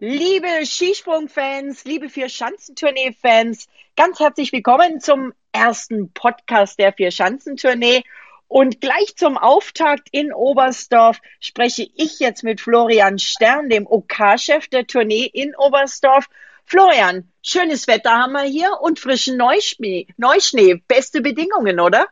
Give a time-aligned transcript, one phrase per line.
[0.00, 3.66] Liebe Skisprung-Fans, liebe Vier-Schanzentournee-Fans,
[3.96, 8.04] ganz herzlich willkommen zum ersten Podcast der Vier-Schanzentournee.
[8.46, 14.86] Und gleich zum Auftakt in Oberstdorf spreche ich jetzt mit Florian Stern, dem OK-Chef der
[14.86, 16.26] Tournee in Oberstdorf.
[16.64, 20.06] Florian, schönes Wetter haben wir hier und frischen Neuschnee.
[20.16, 20.80] Neuschnee.
[20.86, 22.06] Beste Bedingungen, oder?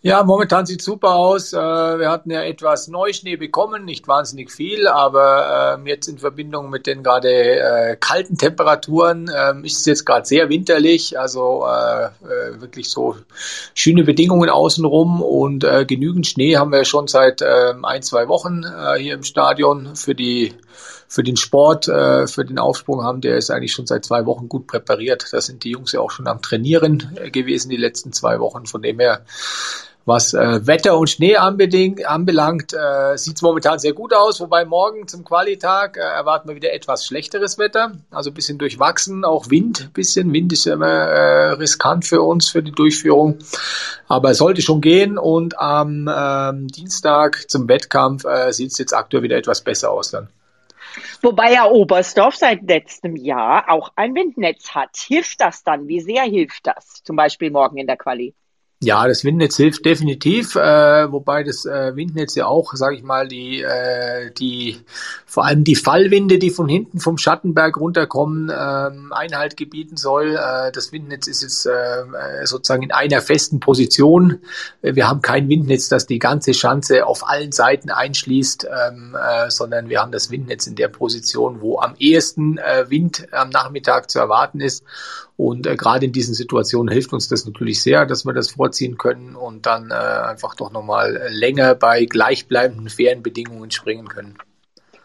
[0.00, 1.52] Ja, momentan sieht super aus.
[1.52, 6.70] Äh, wir hatten ja etwas Neuschnee bekommen, nicht wahnsinnig viel, aber ähm, jetzt in Verbindung
[6.70, 11.18] mit den gerade äh, kalten Temperaturen ähm, ist es jetzt gerade sehr winterlich.
[11.18, 12.10] Also äh,
[12.60, 13.16] wirklich so
[13.74, 18.62] schöne Bedingungen außenrum und genügend Schnee haben wir schon seit ähm, ein, zwei Wochen
[18.98, 20.54] hier im Stadion für die
[21.08, 24.66] für den Sport, für den Aufsprung haben, der ist eigentlich schon seit zwei Wochen gut
[24.66, 25.26] präpariert.
[25.32, 28.66] Da sind die Jungs ja auch schon am Trainieren gewesen die letzten zwei Wochen.
[28.66, 29.24] Von dem her
[30.08, 35.06] was äh, Wetter und Schnee anbelangt, äh, sieht es momentan sehr gut aus, wobei morgen
[35.06, 39.82] zum Qualitag äh, erwarten wir wieder etwas schlechteres Wetter, also ein bisschen durchwachsen, auch Wind,
[39.82, 43.38] ein bisschen Wind ist ja immer äh, riskant für uns, für die Durchführung,
[44.08, 48.94] aber es sollte schon gehen und am ähm, Dienstag zum Wettkampf äh, sieht es jetzt
[48.94, 50.28] aktuell wieder etwas besser aus dann.
[51.20, 54.96] Wobei ja Oberstdorf seit letztem Jahr auch ein Windnetz hat.
[54.96, 55.86] Hilft das dann?
[55.86, 57.02] Wie sehr hilft das?
[57.04, 58.34] Zum Beispiel morgen in der Quali?
[58.80, 63.26] Ja, das Windnetz hilft definitiv, äh, wobei das äh, Windnetz ja auch, sage ich mal,
[63.26, 64.78] die, äh, die
[65.26, 70.36] vor allem die Fallwinde, die von hinten vom Schattenberg runterkommen, ähm, Einhalt gebieten soll.
[70.36, 74.42] Äh, das Windnetz ist jetzt äh, sozusagen in einer festen Position.
[74.80, 79.88] Wir haben kein Windnetz, das die ganze Schanze auf allen Seiten einschließt, ähm, äh, sondern
[79.88, 84.20] wir haben das Windnetz in der Position, wo am ehesten äh, Wind am Nachmittag zu
[84.20, 84.84] erwarten ist.
[85.38, 88.98] Und äh, gerade in diesen Situationen hilft uns das natürlich sehr, dass wir das vorziehen
[88.98, 94.36] können und dann äh, einfach doch nochmal länger bei gleichbleibenden fairen Bedingungen springen können.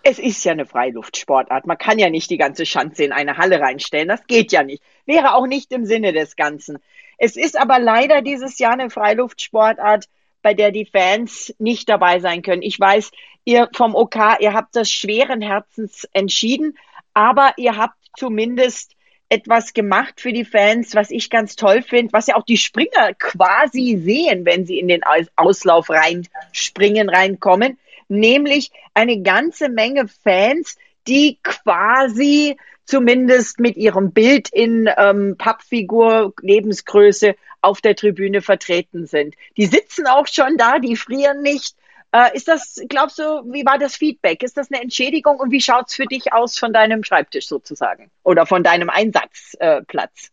[0.02, 1.67] Es ist ja eine Freiluftsportart.
[1.67, 4.08] Man kann ja nicht die ganze Schanze in eine Halle reinstellen.
[4.08, 4.81] Das geht ja nicht.
[5.06, 6.80] Wäre auch nicht im Sinne des Ganzen.
[7.20, 10.10] Es ist aber leider dieses Jahr eine Freiluftsportart,
[10.42, 12.64] bei der die Fans nicht dabei sein können.
[12.64, 13.11] Ich weiß,
[13.45, 16.76] ihr vom OK, ihr habt das schweren Herzens entschieden,
[17.14, 18.95] aber ihr habt zumindest
[19.33, 23.16] etwas gemacht für die Fans, was ich ganz toll finde, was ja auch die Springer
[23.17, 25.02] quasi sehen, wenn sie in den
[25.36, 30.77] Auslauf reinspringen, reinkommen, nämlich eine ganze Menge Fans,
[31.08, 39.36] die quasi zumindest mit ihrem Bild in ähm, Pappfigur, Lebensgröße auf der Tribüne vertreten sind.
[39.58, 41.76] Die sitzen auch schon da, die frieren nicht,
[42.13, 44.43] äh, ist das, glaubst du, wie war das Feedback?
[44.43, 48.45] Ist das eine Entschädigung und wie schaut's für dich aus von deinem Schreibtisch sozusagen oder
[48.45, 50.29] von deinem Einsatzplatz?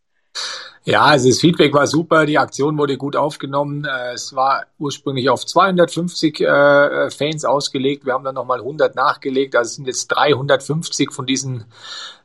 [0.84, 3.84] Ja, also das Feedback war super, die Aktion wurde gut aufgenommen.
[3.84, 8.06] Äh, es war ursprünglich auf 250 äh, Fans ausgelegt.
[8.06, 9.54] Wir haben dann nochmal 100 nachgelegt.
[9.56, 11.64] Also es sind jetzt 350 von diesen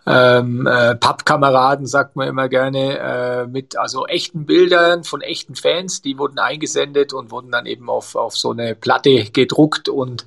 [0.08, 6.02] ähm, äh, Pappkameraden, sagt man immer gerne, äh, mit also echten Bildern von echten Fans.
[6.02, 10.26] Die wurden eingesendet und wurden dann eben auf, auf so eine Platte gedruckt und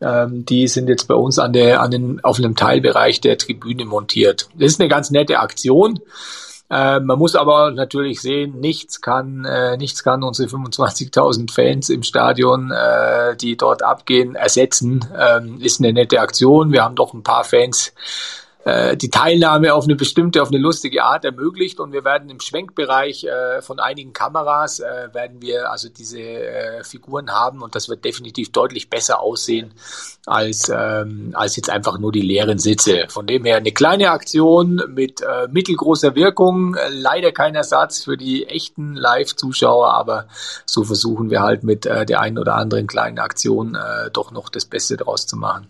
[0.00, 3.84] ähm, die sind jetzt bei uns an der, an den, auf einem Teilbereich der Tribüne
[3.84, 4.48] montiert.
[4.54, 6.00] Das ist eine ganz nette Aktion.
[6.74, 12.02] Äh, man muss aber natürlich sehen, nichts kann, äh, nichts kann unsere 25.000 Fans im
[12.02, 15.04] Stadion, äh, die dort abgehen, ersetzen.
[15.16, 16.72] Ähm, ist eine nette Aktion.
[16.72, 17.92] Wir haben doch ein paar Fans,
[18.64, 23.24] die Teilnahme auf eine bestimmte, auf eine lustige Art ermöglicht und wir werden im Schwenkbereich
[23.24, 28.04] äh, von einigen Kameras äh, werden wir also diese äh, Figuren haben und das wird
[28.04, 29.74] definitiv deutlich besser aussehen
[30.26, 33.06] als ähm, als jetzt einfach nur die leeren Sitze.
[33.08, 38.46] Von dem her eine kleine Aktion mit äh, mittelgroßer Wirkung, leider kein Ersatz für die
[38.46, 40.26] echten Live-Zuschauer, aber
[40.64, 44.48] so versuchen wir halt mit äh, der einen oder anderen kleinen Aktion äh, doch noch
[44.48, 45.68] das Beste daraus zu machen.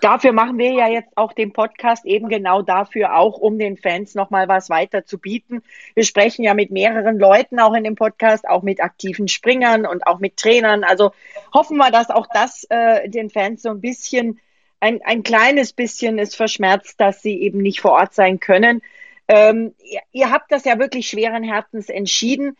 [0.00, 4.14] Dafür machen wir ja jetzt auch den Podcast eben genau dafür auch, um den Fans
[4.14, 5.62] nochmal was weiter zu bieten.
[5.94, 10.06] Wir sprechen ja mit mehreren Leuten auch in dem Podcast, auch mit aktiven Springern und
[10.06, 10.84] auch mit Trainern.
[10.84, 11.12] Also
[11.52, 14.40] hoffen wir, dass auch das äh, den Fans so ein bisschen,
[14.80, 18.82] ein, ein kleines bisschen es verschmerzt, dass sie eben nicht vor Ort sein können.
[19.28, 22.56] Ähm, ihr, ihr habt das ja wirklich schweren Herzens entschieden.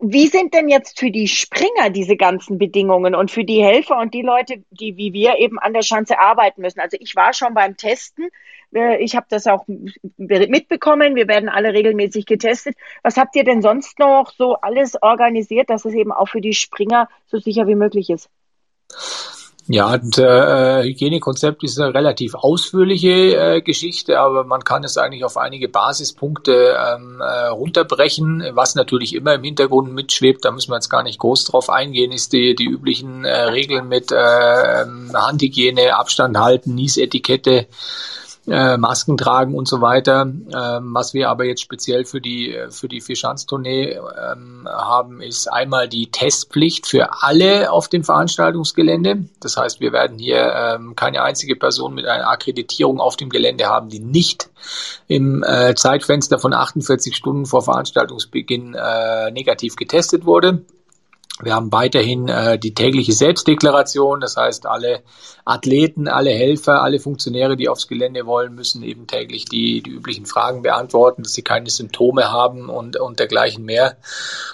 [0.00, 4.14] Wie sind denn jetzt für die Springer diese ganzen Bedingungen und für die Helfer und
[4.14, 6.80] die Leute, die wie wir eben an der Schanze arbeiten müssen?
[6.80, 8.28] Also ich war schon beim Testen.
[8.74, 9.64] Äh, ich habe das auch
[10.16, 11.14] mitbekommen.
[11.14, 12.76] Wir werden alle regelmäßig getestet.
[13.02, 16.54] Was habt ihr denn sonst noch so alles organisiert, dass es eben auch für die
[16.54, 18.28] Springer so sicher wie möglich ist?
[19.66, 25.24] Ja, und, äh, Hygienekonzept ist eine relativ ausführliche äh, Geschichte, aber man kann es eigentlich
[25.24, 28.44] auf einige Basispunkte ähm, äh, runterbrechen.
[28.52, 32.12] Was natürlich immer im Hintergrund mitschwebt, da müssen wir jetzt gar nicht groß drauf eingehen,
[32.12, 34.84] ist die, die üblichen äh, Regeln mit äh,
[35.14, 37.66] Handhygiene, Abstand halten, Niesetikette,
[38.46, 40.22] äh, Masken tragen und so weiter.
[40.22, 45.88] Ähm, was wir aber jetzt speziell für die für die Vierschanztournee ähm, haben, ist einmal
[45.88, 49.24] die Testpflicht für alle auf dem Veranstaltungsgelände.
[49.40, 53.66] Das heißt, wir werden hier ähm, keine einzige Person mit einer Akkreditierung auf dem Gelände
[53.66, 54.50] haben, die nicht
[55.08, 60.64] im äh, Zeitfenster von 48 Stunden vor Veranstaltungsbeginn äh, negativ getestet wurde.
[61.42, 65.02] Wir haben weiterhin äh, die tägliche Selbstdeklaration, das heißt, alle
[65.44, 70.26] Athleten, alle Helfer, alle Funktionäre, die aufs Gelände wollen, müssen eben täglich die, die üblichen
[70.26, 73.96] Fragen beantworten, dass sie keine Symptome haben und, und dergleichen mehr.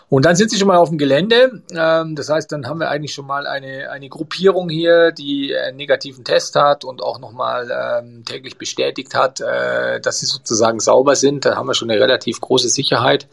[0.09, 1.63] Und dann sind sie schon mal auf dem Gelände.
[1.71, 5.77] Ähm, das heißt, dann haben wir eigentlich schon mal eine, eine Gruppierung hier, die einen
[5.77, 11.15] negativen Test hat und auch nochmal ähm, täglich bestätigt hat, äh, dass sie sozusagen sauber
[11.15, 11.45] sind.
[11.45, 13.29] Da haben wir schon eine relativ große Sicherheit.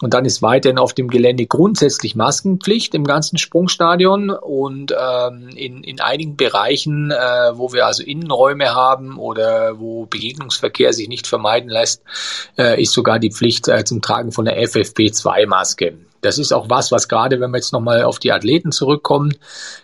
[0.00, 2.77] Und dann ist weiterhin auf dem Gelände grundsätzlich Maskenpflicht.
[2.78, 8.72] Pflicht im ganzen Sprungstadion und ähm, in, in einigen Bereichen, äh, wo wir also Innenräume
[8.72, 12.04] haben oder wo Begegnungsverkehr sich nicht vermeiden lässt,
[12.56, 15.98] äh, ist sogar die Pflicht äh, zum Tragen von der FFP2-Maske.
[16.20, 19.34] Das ist auch was, was gerade, wenn wir jetzt nochmal auf die Athleten zurückkommen,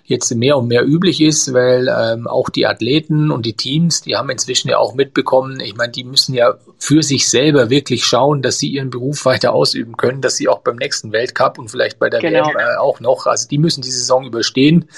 [0.04, 4.16] jetzt mehr und mehr üblich ist, weil ähm, auch die Athleten und die Teams, die
[4.16, 8.42] haben inzwischen ja auch mitbekommen, ich meine, die müssen ja für sich selber wirklich schauen,
[8.42, 11.98] dass sie ihren Beruf weiter ausüben können, dass sie auch beim nächsten Weltcup und vielleicht
[11.98, 12.46] bei der genau.
[12.48, 14.88] WM äh, auch noch, also die müssen die Saison überstehen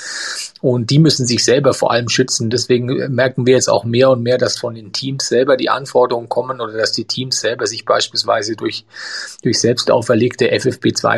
[0.61, 2.51] und die müssen sich selber vor allem schützen.
[2.51, 6.29] Deswegen merken wir jetzt auch mehr und mehr, dass von den Teams selber die Anforderungen
[6.29, 8.85] kommen oder dass die Teams selber sich beispielsweise durch,
[9.43, 10.51] durch selbst auferlegte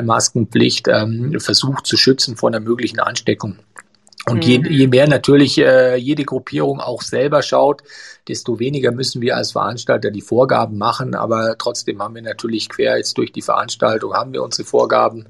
[0.08, 3.56] FFP2-Maskenpflicht ähm, versucht zu schützen vor einer möglichen Ansteckung.
[4.30, 4.70] Und je, mhm.
[4.70, 7.82] je mehr natürlich äh, jede Gruppierung auch selber schaut,
[8.28, 11.14] desto weniger müssen wir als Veranstalter die Vorgaben machen.
[11.14, 15.26] Aber trotzdem haben wir natürlich quer jetzt durch die Veranstaltung haben wir unsere Vorgaben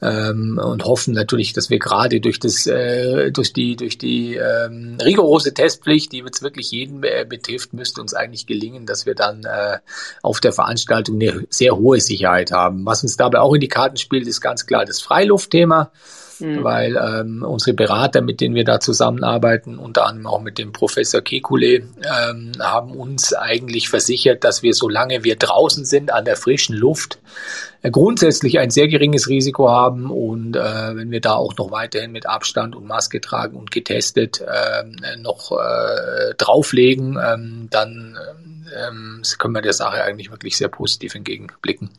[0.00, 4.98] ähm, und hoffen natürlich, dass wir gerade durch das äh, durch die durch die ähm,
[5.02, 9.44] rigorose Testpflicht, die jetzt wirklich jeden äh, betrifft, müsste uns eigentlich gelingen, dass wir dann
[9.44, 9.78] äh,
[10.22, 12.84] auf der Veranstaltung eine sehr hohe Sicherheit haben.
[12.86, 15.92] Was uns dabei auch in die Karten spielt, ist ganz klar das Freiluftthema
[16.40, 16.64] mhm.
[16.64, 21.20] weil ähm, unsere Berater, mit denen wir da zusammenarbeiten, unter anderem auch mit dem Professor
[21.20, 26.76] Kekule, ähm, haben uns eigentlich versichert, dass wir, solange wir draußen sind an der frischen
[26.76, 27.18] Luft,
[27.82, 32.12] äh, grundsätzlich ein sehr geringes Risiko haben und äh, wenn wir da auch noch weiterhin
[32.12, 38.18] mit Abstand und Maske tragen und getestet äh, noch äh, drauflegen, ähm, dann
[38.88, 41.90] ähm, können wir der Sache eigentlich wirklich sehr positiv entgegenblicken.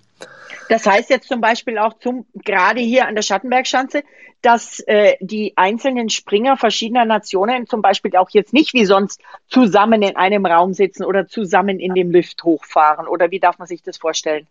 [0.73, 4.01] Das heißt jetzt zum Beispiel auch zum, gerade hier an der Schattenbergschanze,
[4.41, 10.01] dass äh, die einzelnen Springer verschiedener Nationen zum Beispiel auch jetzt nicht wie sonst zusammen
[10.01, 13.07] in einem Raum sitzen oder zusammen in dem Lift hochfahren.
[13.07, 14.47] Oder wie darf man sich das vorstellen?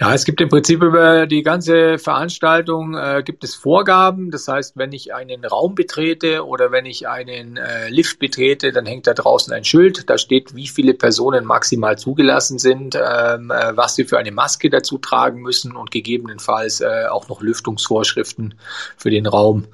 [0.00, 4.30] Ja, es gibt im Prinzip über die ganze Veranstaltung äh, gibt es Vorgaben.
[4.30, 8.86] Das heißt, wenn ich einen Raum betrete oder wenn ich einen äh, Lift betrete, dann
[8.86, 10.08] hängt da draußen ein Schild.
[10.08, 14.70] Da steht, wie viele Personen maximal zugelassen sind, ähm, äh, was sie für eine Maske
[14.70, 18.54] dazu tragen müssen und gegebenenfalls äh, auch noch Lüftungsvorschriften
[18.96, 19.66] für den Raum.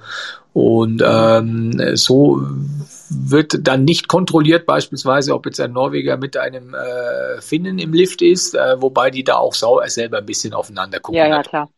[0.53, 2.43] Und ähm, so
[3.11, 8.23] wird dann nicht kontrolliert, beispielsweise, ob jetzt ein Norweger mit einem äh, Finnen im Lift
[8.23, 11.19] ist, äh, wobei die da auch sau selber ein bisschen aufeinander gucken.
[11.19, 11.69] Ja, ja, klar.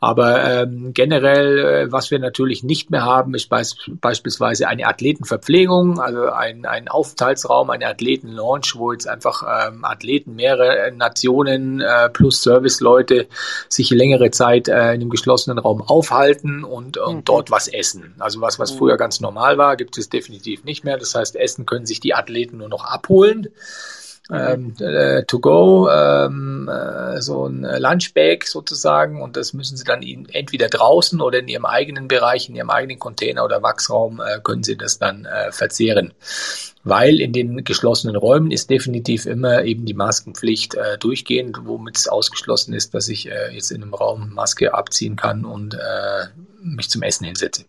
[0.00, 6.00] Aber ähm, generell, äh, was wir natürlich nicht mehr haben, ist beis beispielsweise eine Athletenverpflegung,
[6.00, 12.42] also ein, ein Aufenthaltsraum, eine Athletenlaunch, wo jetzt einfach ähm, Athleten mehrere Nationen äh, plus
[12.42, 13.26] Serviceleute
[13.68, 17.24] sich längere Zeit äh, in einem geschlossenen Raum aufhalten und, und mhm.
[17.24, 18.14] dort was essen.
[18.18, 18.78] Also was, was mhm.
[18.78, 20.98] früher ganz normal war, gibt es definitiv nicht mehr.
[20.98, 23.48] Das heißt, Essen können sich die Athleten nur noch abholen
[24.32, 30.02] ähm, äh, to go, ähm, äh, so ein Lunchbag sozusagen und das müssen sie dann
[30.02, 34.40] ihnen entweder draußen oder in ihrem eigenen Bereich, in ihrem eigenen Container oder Wachsraum äh,
[34.42, 36.12] können sie das dann äh, verzehren.
[36.82, 42.08] Weil in den geschlossenen Räumen ist definitiv immer eben die Maskenpflicht äh, durchgehend, womit es
[42.08, 46.26] ausgeschlossen ist, dass ich äh, jetzt in einem Raum Maske abziehen kann und äh,
[46.62, 47.64] mich zum Essen hinsetze.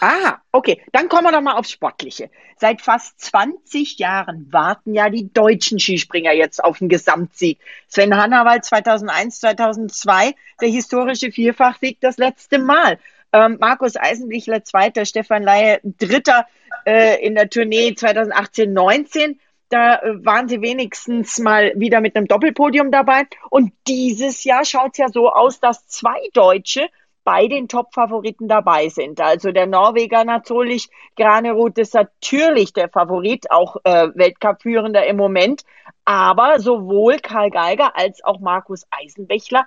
[0.00, 0.82] Ah, okay.
[0.92, 2.30] Dann kommen wir doch mal aufs Sportliche.
[2.56, 7.58] Seit fast 20 Jahren warten ja die deutschen Skispringer jetzt auf den Gesamtsieg.
[7.86, 12.98] Sven Hannawald 2001, 2002, der historische Vierfachsieg das letzte Mal.
[13.32, 16.46] Ähm, Markus Eisenbichler Zweiter, Stefan Laie Dritter
[16.86, 19.38] äh, in der Tournee 2018, 19
[19.70, 23.26] da äh, waren sie wenigstens mal wieder mit einem Doppelpodium dabei.
[23.50, 26.88] Und dieses Jahr schaut es ja so aus, dass zwei Deutsche
[27.24, 29.20] bei den Top-Favoriten dabei sind.
[29.20, 35.62] Also der Norweger natürlich, Granerud ist natürlich der Favorit, auch äh, Weltcup-Führender im Moment.
[36.04, 39.66] Aber sowohl Karl Geiger als auch Markus Eisenbächler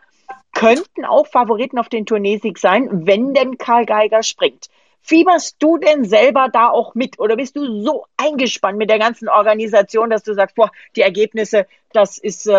[0.54, 4.68] könnten auch Favoriten auf den Turniersieg sein, wenn denn Karl Geiger springt.
[5.02, 9.28] Fieberst du denn selber da auch mit oder bist du so eingespannt mit der ganzen
[9.28, 12.54] Organisation, dass du sagst, boah, die Ergebnisse, das ist äh,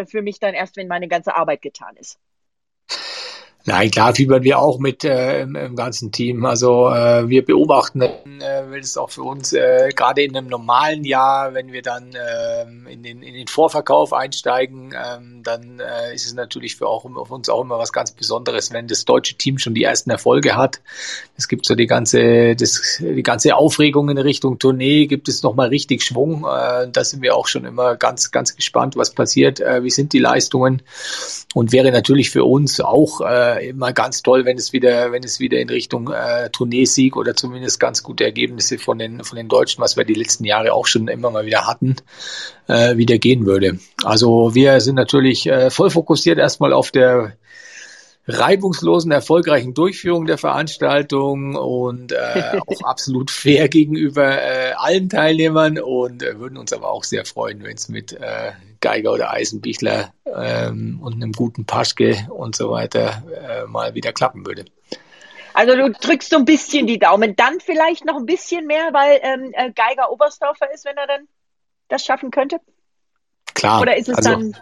[0.00, 2.18] äh für mich dann erst, wenn meine ganze Arbeit getan ist?
[3.68, 6.46] Nein, klar fiebern wir auch mit äh, im, im, ganzen Team.
[6.46, 11.52] Also äh, wir beobachten äh, es auch für uns äh, gerade in einem normalen Jahr,
[11.52, 16.32] wenn wir dann äh, in, den, in den Vorverkauf einsteigen, äh, dann äh, ist es
[16.32, 19.74] natürlich für, auch, für uns auch immer was ganz Besonderes, wenn das deutsche Team schon
[19.74, 20.80] die ersten Erfolge hat.
[21.36, 25.68] Es gibt so die ganze, das, die ganze Aufregung in Richtung Tournee, gibt es nochmal
[25.68, 26.46] richtig Schwung.
[26.46, 30.14] Äh, da sind wir auch schon immer ganz, ganz gespannt, was passiert, äh, wie sind
[30.14, 30.80] die Leistungen
[31.52, 33.20] und wäre natürlich für uns auch
[33.60, 37.80] immer ganz toll, wenn es wieder, wenn es wieder in Richtung äh, Tourneesieg oder zumindest
[37.80, 41.08] ganz gute Ergebnisse von den von den Deutschen, was wir die letzten Jahre auch schon
[41.08, 41.96] immer mal wieder hatten,
[42.66, 43.78] äh, wieder gehen würde.
[44.04, 47.34] Also wir sind natürlich äh, voll fokussiert erstmal auf der
[48.28, 56.22] reibungslosen, erfolgreichen Durchführung der Veranstaltung und äh, auch absolut fair gegenüber äh, allen Teilnehmern und
[56.22, 61.00] äh, würden uns aber auch sehr freuen, wenn es mit äh, Geiger oder Eisenbichler ähm,
[61.02, 64.66] und einem guten Paschke und so weiter äh, mal wieder klappen würde.
[65.54, 69.18] Also du drückst so ein bisschen die Daumen, dann vielleicht noch ein bisschen mehr, weil
[69.22, 71.26] ähm, äh, Geiger Oberstdorfer ist, wenn er dann
[71.88, 72.60] das schaffen könnte?
[73.54, 73.80] Klar.
[73.80, 74.56] Oder ist es also, dann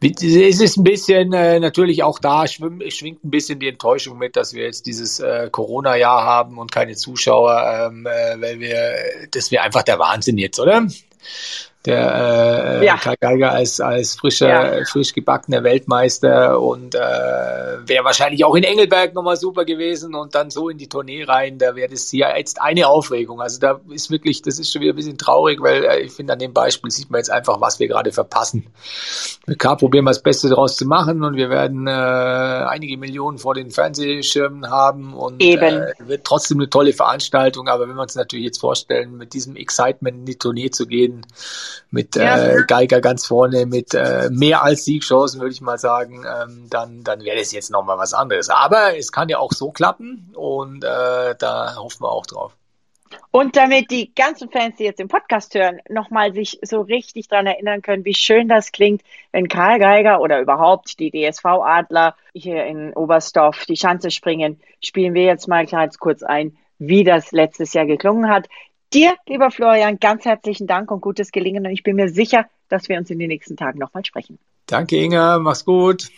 [0.00, 4.36] es ist ein bisschen äh, natürlich auch da, schwimm, schwingt ein bisschen die Enttäuschung mit,
[4.36, 8.94] dass wir jetzt dieses äh, Corona-Jahr haben und keine Zuschauer, ähm, äh, weil wir,
[9.32, 10.86] das wäre einfach der Wahnsinn jetzt, oder?
[11.88, 12.96] Der äh, ja.
[12.96, 14.84] Karl Geiger als, als frischer, ja.
[14.84, 20.50] frisch gebackener Weltmeister und äh, wäre wahrscheinlich auch in Engelberg nochmal super gewesen und dann
[20.50, 23.40] so in die Tournee rein, da wäre das hier jetzt eine Aufregung.
[23.40, 26.34] Also da ist wirklich, das ist schon wieder ein bisschen traurig, weil äh, ich finde,
[26.34, 28.66] an dem Beispiel sieht man jetzt einfach, was wir gerade verpassen.
[29.46, 33.38] Mit K probieren wir das Beste daraus zu machen und wir werden äh, einige Millionen
[33.38, 35.40] vor den Fernsehschirmen haben und
[36.00, 39.56] Äh, wird trotzdem eine tolle Veranstaltung, aber wenn wir uns natürlich jetzt vorstellen, mit diesem
[39.56, 41.26] Excitement in die Tournee zu gehen,
[41.90, 46.66] mit äh, Geiger ganz vorne, mit äh, mehr als Siegchancen, würde ich mal sagen, ähm,
[46.70, 48.48] dann, dann wäre das jetzt nochmal was anderes.
[48.50, 52.52] Aber es kann ja auch so klappen und äh, da hoffen wir auch drauf.
[53.30, 57.46] Und damit die ganzen Fans, die jetzt den Podcast hören, nochmal sich so richtig dran
[57.46, 62.92] erinnern können, wie schön das klingt, wenn Karl Geiger oder überhaupt die DSV-Adler hier in
[62.94, 67.86] Oberstdorf die Schanze springen, spielen wir jetzt mal ganz kurz ein, wie das letztes Jahr
[67.86, 68.48] geklungen hat.
[68.94, 71.66] Dir, lieber Florian, ganz herzlichen Dank und gutes Gelingen.
[71.66, 74.38] Und ich bin mir sicher, dass wir uns in den nächsten Tagen nochmal sprechen.
[74.66, 75.38] Danke, Inga.
[75.38, 76.08] Mach's gut.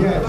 [0.00, 0.28] Jetzt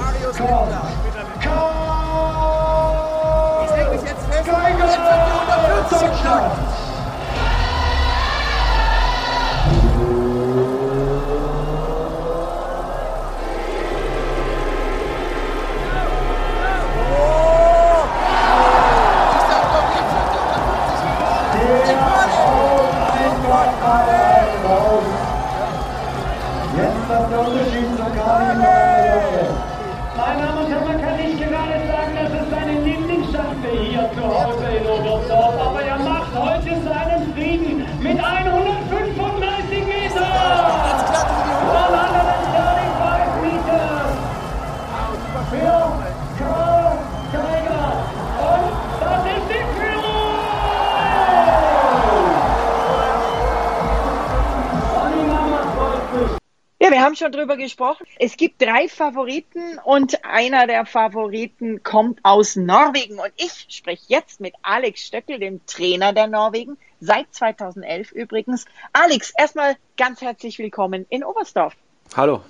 [57.04, 58.06] haben schon drüber gesprochen.
[58.18, 63.20] Es gibt drei Favoriten und einer der Favoriten kommt aus Norwegen.
[63.20, 68.66] Und ich spreche jetzt mit Alex Stöckel, dem Trainer der Norwegen, seit 2011 übrigens.
[68.94, 71.76] Alex, erstmal ganz herzlich willkommen in Oberstdorf.
[72.16, 72.42] Hallo.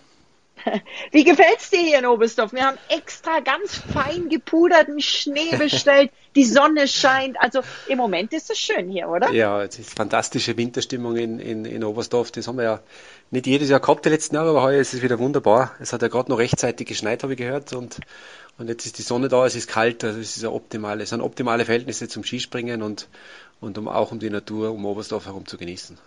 [1.12, 2.54] Wie gefällt's dir hier in Oberstdorf?
[2.54, 6.12] Wir haben extra ganz fein gepuderten Schnee bestellt.
[6.36, 7.40] Die Sonne scheint.
[7.40, 9.32] Also im Moment ist es schön hier, oder?
[9.32, 12.32] Ja, es ist fantastische Winterstimmung in, in, in Oberstdorf.
[12.32, 12.80] Das haben wir ja
[13.34, 15.72] nicht jedes Jahr gehabt die letzten Jahre, aber heuer ist es wieder wunderbar.
[15.80, 17.74] Es hat ja gerade noch rechtzeitig geschneit, habe ich gehört.
[17.74, 18.00] Und,
[18.60, 20.04] und jetzt ist die Sonne da, es ist kalt.
[20.04, 23.08] Also es ist ein optimale, es sind optimale Verhältnisse zum Skispringen und,
[23.60, 25.98] und um, auch um die Natur um Oberstdorf herum zu genießen.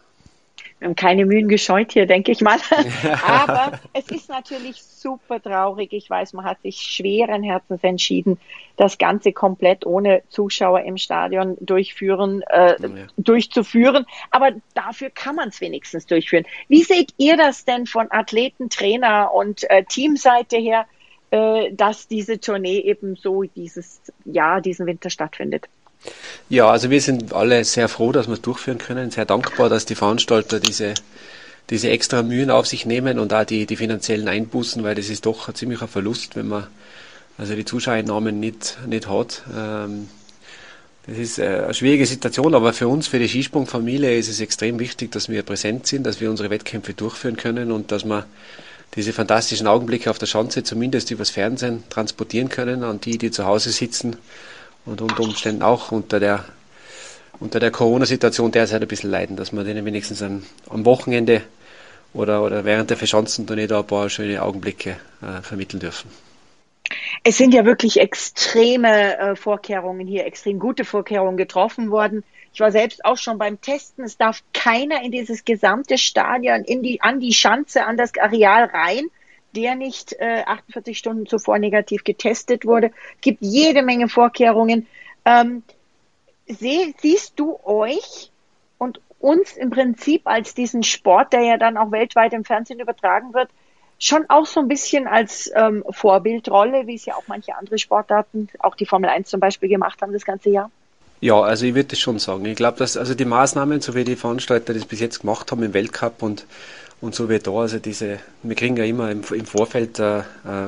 [0.79, 2.59] Wir haben keine Mühen gescheut hier, denke ich mal.
[3.27, 5.93] Aber es ist natürlich super traurig.
[5.95, 8.39] Ich weiß, man hat sich schweren Herzens entschieden,
[8.77, 13.07] das Ganze komplett ohne Zuschauer im Stadion durchführen, äh, ja.
[13.17, 14.05] durchzuführen.
[14.31, 16.45] Aber dafür kann man es wenigstens durchführen.
[16.69, 20.85] Wie seht ihr das denn von Athleten, Trainer und äh, Teamseite her,
[21.31, 25.69] äh, dass diese Tournee eben so dieses Jahr, diesen Winter stattfindet?
[26.49, 29.85] Ja, also wir sind alle sehr froh, dass wir es durchführen können, sehr dankbar, dass
[29.85, 30.95] die Veranstalter diese,
[31.71, 35.27] diese extra Mühen auf sich nehmen und da die, die finanziellen Einbußen, weil das ist
[35.27, 36.69] doch ein ziemlicher Verlust, wenn man
[37.39, 39.43] also die Zuschauereinnahmen nicht, nicht hat.
[39.55, 40.09] Ähm,
[41.07, 44.79] das ist äh, eine schwierige Situation, aber für uns, für die Skisprungfamilie ist es extrem
[44.79, 48.27] wichtig, dass wir präsent sind, dass wir unsere Wettkämpfe durchführen können und dass wir
[48.95, 53.45] diese fantastischen Augenblicke auf der Schanze zumindest übers Fernsehen transportieren können an die, die zu
[53.45, 54.17] Hause sitzen
[54.87, 56.45] und unter Umständen auch unter der
[57.39, 61.43] unter der Corona-Situation derzeit ein bisschen leiden, dass wir denen wenigstens am, am Wochenende
[62.15, 66.11] oder, oder während der Verschanzentournee da ein paar schöne Augenblicke äh, vermitteln dürfen.
[67.25, 72.25] Es sind ja wirklich extreme äh, Vorkehrungen hier, extrem gute Vorkehrungen getroffen worden.
[72.55, 74.05] Ich war selbst auch schon beim Testen.
[74.05, 78.65] Es darf keiner in dieses gesamte Stadion, in die, an die Schanze, an das Areal
[78.65, 79.11] rein,
[79.55, 82.91] der nicht äh, 48 Stunden zuvor negativ getestet wurde.
[83.21, 84.87] Gibt jede Menge Vorkehrungen.
[85.25, 85.63] Ähm,
[86.47, 88.31] seh, siehst du euch
[88.79, 93.33] und uns im Prinzip als diesen Sport, der ja dann auch weltweit im Fernsehen übertragen
[93.35, 93.49] wird,
[93.99, 98.49] schon auch so ein bisschen als ähm, Vorbildrolle, wie es ja auch manche andere Sportarten,
[98.59, 100.71] auch die Formel 1 zum Beispiel gemacht haben das ganze Jahr?
[101.21, 102.45] Ja, also ich würde das schon sagen.
[102.45, 105.63] Ich glaube, dass also die Maßnahmen, so wie die Veranstalter das bis jetzt gemacht haben
[105.63, 106.47] im Weltcup und
[107.01, 110.23] und so wie da, also diese, wir kriegen ja immer im, im Vorfeld äh,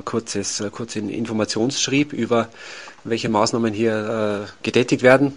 [0.04, 2.48] kurzes, kurzen Informationsschrieb über
[3.04, 5.32] welche Maßnahmen hier äh, getätigt werden.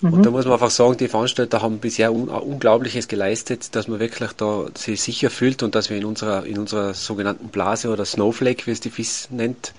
[0.00, 0.12] Mhm.
[0.12, 3.98] Und da muss man einfach sagen, die Veranstalter haben bisher un Unglaubliches geleistet, dass man
[3.98, 8.04] wirklich da sich sicher fühlt und dass wir in unserer, in unserer sogenannten Blase oder
[8.04, 9.72] Snowflake, wie es die FIS nennt,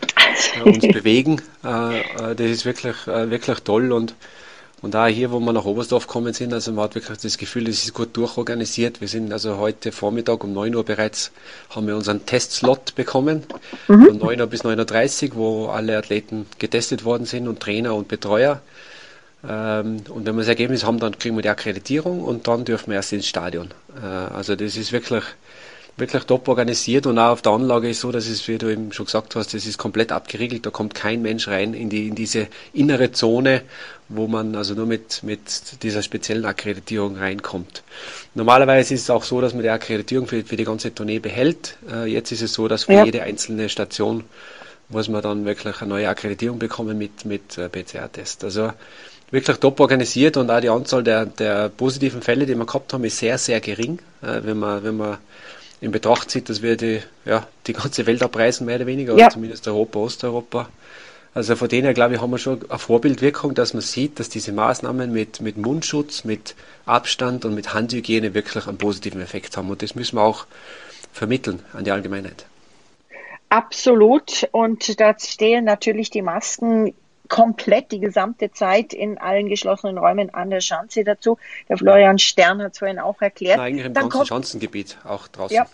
[0.58, 1.42] äh, uns bewegen.
[1.64, 4.14] Äh, äh, das ist wirklich, äh, wirklich toll und
[4.82, 7.68] und da hier, wo wir nach Oberstdorf gekommen sind, also man hat wirklich das Gefühl,
[7.68, 9.02] es ist gut durchorganisiert.
[9.02, 11.32] Wir sind also heute Vormittag um 9 Uhr bereits,
[11.70, 13.44] haben wir unseren Testslot bekommen,
[13.88, 14.06] mhm.
[14.06, 18.08] von 9 Uhr bis 9.30 Uhr, wo alle Athleten getestet worden sind und Trainer und
[18.08, 18.62] Betreuer.
[19.48, 22.92] Ähm, und wenn wir das Ergebnis haben, dann kriegen wir die Akkreditierung und dann dürfen
[22.92, 23.70] wir erst ins Stadion.
[24.02, 25.24] Äh, also das ist wirklich,
[26.00, 28.92] wirklich top organisiert und auch auf der Anlage ist so, dass es, wie du eben
[28.92, 32.16] schon gesagt hast, das ist komplett abgeriegelt, da kommt kein Mensch rein in, die, in
[32.16, 33.62] diese innere Zone,
[34.08, 37.84] wo man also nur mit, mit dieser speziellen Akkreditierung reinkommt.
[38.34, 41.78] Normalerweise ist es auch so, dass man die Akkreditierung für, für die ganze Tournee behält.
[41.92, 43.06] Äh, jetzt ist es so, dass für ja.
[43.06, 44.24] jede einzelne Station
[44.90, 48.44] muss man dann wirklich eine neue Akkreditierung bekommen mit, mit äh, PCR-Test.
[48.44, 48.72] Also
[49.32, 53.04] wirklich top organisiert und auch die Anzahl der, der positiven Fälle, die wir gehabt haben,
[53.04, 54.00] ist sehr, sehr gering.
[54.22, 55.18] Äh, wenn man, wenn man
[55.82, 59.26] in Betracht zieht, dass wir die, ja, die ganze Welt abreisen, mehr oder weniger, ja.
[59.26, 60.70] oder zumindest Europa, Osteuropa.
[61.34, 64.30] Also von denen her, glaube ich, haben wir schon eine Vorbildwirkung, dass man sieht, dass
[64.30, 69.70] diese Maßnahmen mit, mit Mundschutz, mit Abstand und mit Handhygiene wirklich einen positiven Effekt haben.
[69.70, 70.48] Und das müssen wir auch
[71.14, 72.46] vermitteln an die Allgemeinheit.
[73.50, 74.48] Absolut.
[74.52, 76.94] Und da stehen natürlich die Masken
[77.30, 81.38] komplett die gesamte Zeit in allen geschlossenen Räumen an der Schanze dazu.
[81.70, 83.58] Der Florian Stern hat es vorhin auch erklärt.
[83.58, 85.56] Na, eigentlich im Dann ganzen Schanzengebiet auch draußen.
[85.56, 85.68] Ja,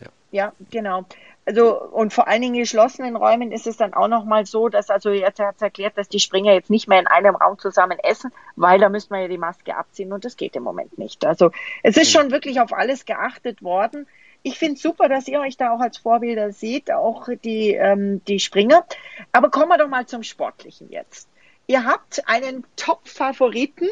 [0.00, 0.08] ja.
[0.30, 1.04] ja, genau.
[1.44, 4.68] Also und vor allen Dingen in geschlossenen Räumen ist es dann auch noch mal so,
[4.68, 7.58] dass also jetzt hat es erklärt, dass die Springer jetzt nicht mehr in einem Raum
[7.58, 10.98] zusammen essen, weil da müsste man ja die Maske abziehen und das geht im Moment
[10.98, 11.26] nicht.
[11.26, 11.50] Also
[11.82, 14.06] es ist schon wirklich auf alles geachtet worden
[14.42, 18.40] ich finde super, dass ihr euch da auch als Vorbilder seht, auch die, ähm, die
[18.40, 18.84] Springer.
[19.30, 21.28] Aber kommen wir doch mal zum Sportlichen jetzt.
[21.66, 23.88] Ihr habt einen Top-Favoriten,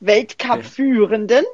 [0.00, 1.44] Weltcup-Führenden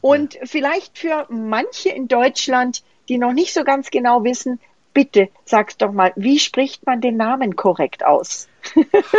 [0.00, 0.40] und ja.
[0.44, 4.60] vielleicht für manche in Deutschland, die noch nicht so ganz genau wissen,
[4.94, 8.48] bitte sag's doch mal, wie spricht man den Namen korrekt aus?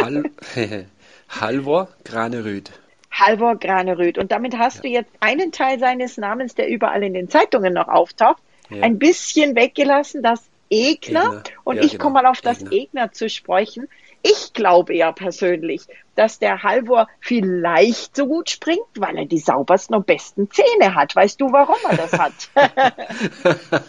[0.01, 0.23] Hal
[1.29, 2.71] Halvor Granerüd.
[3.11, 4.17] Halvor Graneröd.
[4.17, 4.81] Und damit hast ja.
[4.81, 8.83] du jetzt einen Teil seines Namens, der überall in den Zeitungen noch auftaucht, ja.
[8.83, 11.21] ein bisschen weggelassen, das Egner.
[11.21, 11.43] Egner.
[11.63, 12.03] Und ja, ich genau.
[12.03, 12.73] komme mal auf das Egner.
[12.73, 13.87] Egner zu sprechen.
[14.21, 15.83] Ich glaube ja persönlich,
[16.15, 21.15] dass der Halvor vielleicht so gut springt, weil er die saubersten und besten Zähne hat.
[21.15, 22.33] Weißt du, warum er das hat?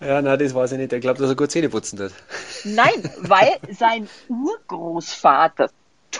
[0.00, 0.92] ja, nein, das weiß ich nicht.
[0.92, 2.12] Ich glaube, dass er gut Zähne putzen hat.
[2.64, 5.70] Nein, weil sein Urgroßvater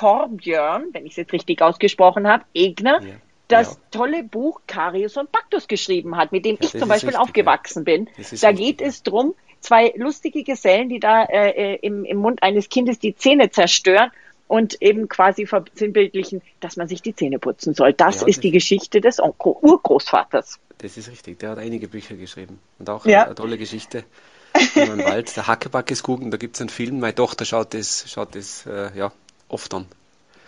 [0.02, 3.14] Torbjörn, wenn ich es jetzt richtig ausgesprochen habe, Egner, ja.
[3.46, 3.80] das ja.
[3.92, 7.84] tolle Buch Karius und Baktus geschrieben hat, mit dem ja, ich zum Beispiel richtig, aufgewachsen
[7.84, 8.06] bin.
[8.16, 12.42] Da richtig, geht es drum, zwei lustige Gesellen, die da äh, äh, im, im Mund
[12.42, 14.10] eines Kindes die Zähne zerstören
[14.48, 17.92] und eben quasi versinnbildlichen, dass man sich die Zähne putzen soll.
[17.92, 20.58] Das ja, ist das die Geschichte des Onko Urgroßvaters.
[20.78, 21.38] Das ist richtig.
[21.38, 23.26] Der hat einige Bücher geschrieben und auch ja.
[23.26, 24.02] eine, tolle Geschichte.
[24.74, 26.98] Im Wald, der Hackeback ist gucken, da gibt es einen Film.
[26.98, 29.12] Meine Tochter schaut das, schaut das äh, ja,
[29.52, 29.86] oft an.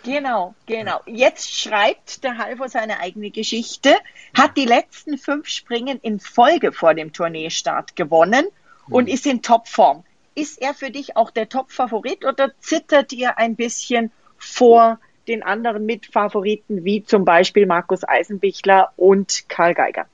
[0.03, 0.99] Genau, genau.
[1.07, 3.95] Jetzt schreibt der Halvor seine eigene Geschichte,
[4.37, 8.45] hat die letzten fünf Springen in Folge vor dem Tourneestart gewonnen
[8.87, 9.13] und mhm.
[9.13, 10.03] ist in Topform.
[10.35, 15.87] Ist er für dich auch der Top-Favorit oder zittert ihr ein bisschen vor den anderen
[15.87, 20.05] Mitfavoriten wie zum Beispiel Markus Eisenbichler und Karl Geiger?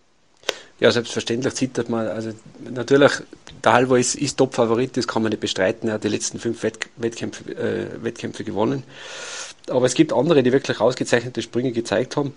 [0.79, 2.07] Ja, selbstverständlich zittert man.
[2.07, 2.31] Also
[2.73, 3.11] natürlich,
[3.63, 5.89] der Halvor ist, ist Top-Favorit, das kann man nicht bestreiten.
[5.89, 8.83] Er hat die letzten fünf Wett Wettkämpfe, äh, Wettkämpfe gewonnen.
[9.69, 12.33] Aber es gibt andere, die wirklich ausgezeichnete Sprünge gezeigt haben.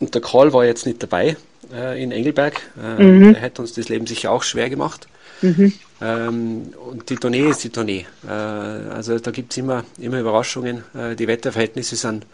[0.00, 1.36] Und der Karl war jetzt nicht dabei
[1.72, 2.60] äh, in Engelberg.
[2.82, 3.34] Äh, mhm.
[3.34, 5.06] Der hätte uns das Leben sicher auch schwer gemacht.
[5.42, 5.72] Mhm.
[6.00, 8.06] Ähm, und die Tournee ist die Tournee.
[8.26, 10.84] Äh, also da gibt es immer, immer Überraschungen.
[10.94, 12.26] Äh, die Wetterverhältnisse sind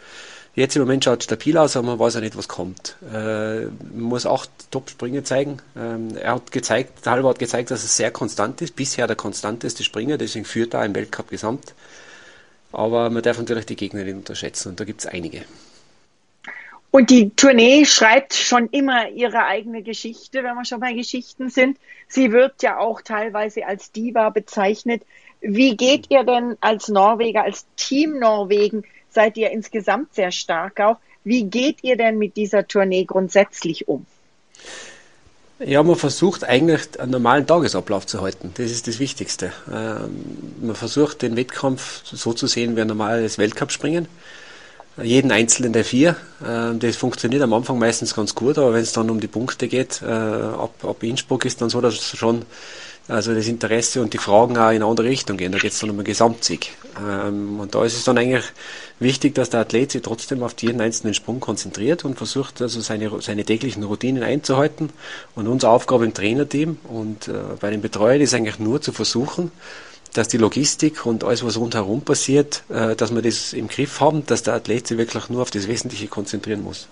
[0.57, 2.97] Jetzt im Moment schaut es stabil aus, aber man weiß ja nicht, was kommt.
[3.13, 5.61] Äh, man muss auch Top-Sprünge zeigen.
[5.77, 8.75] Ähm, er hat gezeigt, der Halber hat gezeigt, dass es sehr konstant ist.
[8.75, 11.75] Bisher der konstanteste Springer, deswegen führt er im Weltcup gesamt.
[12.71, 15.43] Aber man darf natürlich die Gegner nicht unterschätzen und da gibt es einige.
[16.89, 21.77] Und die Tournee schreibt schon immer ihre eigene Geschichte, wenn wir schon bei Geschichten sind.
[22.07, 25.03] Sie wird ja auch teilweise als Diva bezeichnet.
[25.39, 28.85] Wie geht ihr denn als Norweger, als Team Norwegen
[29.17, 30.97] seid ihr insgesamt sehr stark auch.
[31.23, 34.05] Wie geht ihr denn mit dieser Tournee grundsätzlich um?
[35.57, 38.51] Ja, man versucht eigentlich einen normalen Tagesablauf zu halten.
[38.57, 39.51] Das ist das Wichtigste.
[39.73, 40.11] Ähm,
[40.61, 44.07] man versucht den Wettkampf so zu sehen wie ein normales Weltcup-Springen.
[45.01, 46.15] Jeden einzelnen der vier.
[46.45, 49.67] Ähm, das funktioniert am Anfang meistens ganz gut, aber wenn es dann um die Punkte
[49.67, 52.45] geht, äh, ab, ab Innsbruck ist dann so, dass schon
[53.07, 55.51] also das Interesse und die Fragen auch in eine andere Richtung gehen.
[55.51, 56.73] Da geht es dann um einen Gesamtsieg.
[56.99, 58.43] Ähm, und da ist es dann eigentlich
[58.99, 63.21] wichtig, dass der Athlet sich trotzdem auf jeden einzelnen Sprung konzentriert und versucht, also seine,
[63.21, 64.89] seine täglichen Routinen einzuhalten.
[65.35, 69.51] Und unsere Aufgabe im Trainerteam und äh, bei den Betreuern ist eigentlich nur zu versuchen,
[70.13, 74.25] dass die Logistik und alles, was rundherum passiert, äh, dass wir das im Griff haben,
[74.25, 76.87] dass der Athlet sich wirklich nur auf das Wesentliche konzentrieren muss.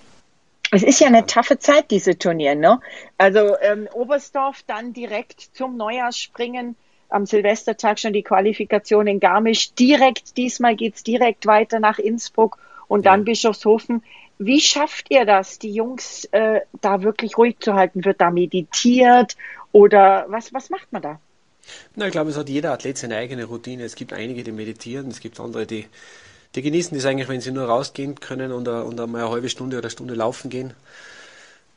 [0.72, 2.80] Es ist ja eine taffe Zeit, diese Turnier, ne?
[3.18, 6.76] Also ähm, Oberstdorf dann direkt zum Neujahrsspringen,
[7.10, 9.74] am Silvestertag schon die Qualifikation in Garmisch.
[9.74, 13.26] Direkt, diesmal geht's direkt weiter nach Innsbruck und dann ja.
[13.26, 14.04] Bischofshofen.
[14.38, 18.04] Wie schafft ihr das, die Jungs äh, da wirklich ruhig zu halten?
[18.04, 19.38] Wird da meditiert
[19.72, 21.20] oder was, was macht man da?
[21.96, 23.84] Na, ich glaube, es hat jeder Athlet seine eigene Routine.
[23.84, 25.86] Es gibt einige, die meditieren, es gibt andere, die
[26.56, 29.78] die genießen das eigentlich, wenn sie nur rausgehen können und, und einmal eine halbe Stunde
[29.78, 30.74] oder eine Stunde laufen gehen.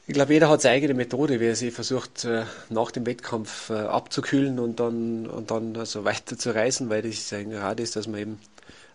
[0.07, 3.69] Ich glaube, jeder hat seine eigene Methode, wie er sie versucht, äh, nach dem Wettkampf
[3.69, 7.95] äh, abzukühlen und dann, und dann also weiter zu reisen, weil das ein Rad ist,
[7.95, 8.41] dass man eben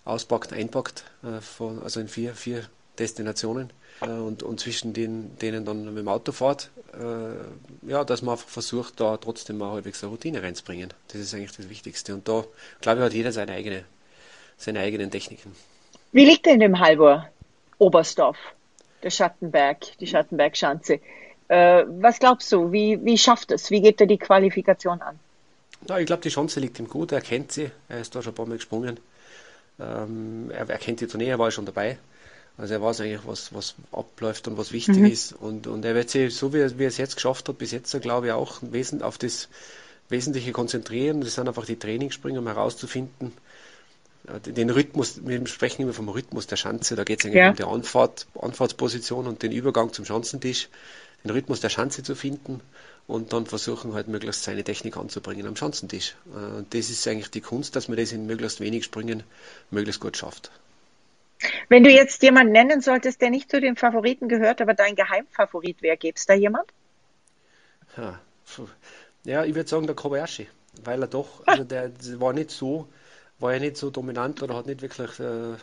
[0.06, 2.64] auspackt, einpackt, äh, also in vier, vier
[2.98, 6.70] Destinationen und, und zwischen den, denen dann mit dem Auto fährt.
[7.88, 10.90] ja, dass man einfach versucht, da trotzdem mal halbwegs eine Routine reinzubringen.
[11.08, 12.14] Das ist eigentlich das Wichtigste.
[12.14, 12.44] Und da,
[12.82, 13.86] glaube ich, hat jeder seine eigene,
[14.58, 15.56] seine eigenen Techniken.
[16.14, 17.28] Wie liegt denn dem Halvor
[17.80, 18.38] Oberstdorf,
[19.02, 21.00] der Schattenberg, die Schattenbergschanze?
[21.48, 23.72] Äh, was glaubst du, wie, wie schafft es?
[23.72, 25.20] Wie geht er die Qualifikation an?
[25.90, 27.12] Ja, ich glaube, die Chance liegt ihm gut.
[27.12, 27.72] Er kennt sie.
[27.90, 29.00] Er ist da schon ein paar Mal gesprungen.
[29.80, 31.98] Ähm, er, er, kennt die Tournee, er war schon dabei.
[32.58, 35.06] Also er weiß eigentlich, was, was abläuft und was wichtig mhm.
[35.06, 35.34] ist.
[35.34, 37.72] Und, und er wird sich, so wie er, wie er es jetzt geschafft hat, bis
[37.72, 38.62] jetzt, glaube ich, auch
[39.02, 39.50] auf das
[40.10, 41.22] Wesentliche konzentrieren.
[41.22, 43.34] Das sind einfach die Trainingssprünge, um herauszufinden,
[44.46, 47.50] den Rhythmus, wir sprechen immer vom Rhythmus der Schanze, da geht es eigentlich ja.
[47.50, 50.70] um die Anfahrt, Anfahrtsposition und den Übergang zum Schanzentisch,
[51.24, 52.62] den Rhythmus der Schanze zu finden
[53.06, 56.16] und dann versuchen halt möglichst seine Technik anzubringen am Schanzentisch.
[56.34, 59.24] Äh, und das ist eigentlich die Kunst, dass man das in möglichst wenig Sprüngen
[59.72, 60.52] möglichst gut schafft.
[61.68, 65.82] Wenn du jetzt jemanden nennen solltest, der nicht zu den Favoriten gehört, aber dein Geheimfavorit
[65.82, 66.72] wäre, gäbe es da jemand?
[69.26, 70.48] Ja, ich würde sagen der Kobayashi,
[70.84, 72.88] weil er doch, also der war nicht so,
[73.40, 75.56] war ja nicht so dominant oder hat nicht wirklich äh,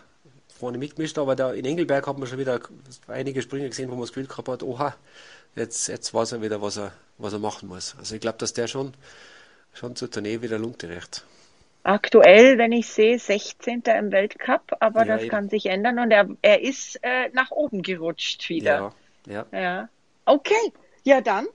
[0.58, 2.60] vorne mitgemischt, aber da in Engelberg hat man schon wieder
[3.08, 4.94] einige Sprünge gesehen, wo man das Gefühl gehabt hat, oha,
[5.56, 7.96] jetzt, jetzt weiß er wieder, was er, was er machen muss.
[7.98, 8.92] Also ich glaube, dass der schon,
[9.72, 11.24] schon zur Tournee wieder Lunte recht.
[11.82, 13.82] Aktuell, wenn ich sehe, 16.
[13.98, 15.30] im Weltcup, aber ja, das eben.
[15.30, 18.92] kann sich ändern und er, er ist äh, nach oben gerutscht wieder.
[19.26, 19.58] Ja, ja.
[19.58, 19.88] ja.
[20.26, 20.72] Okay,
[21.04, 21.46] ja dann,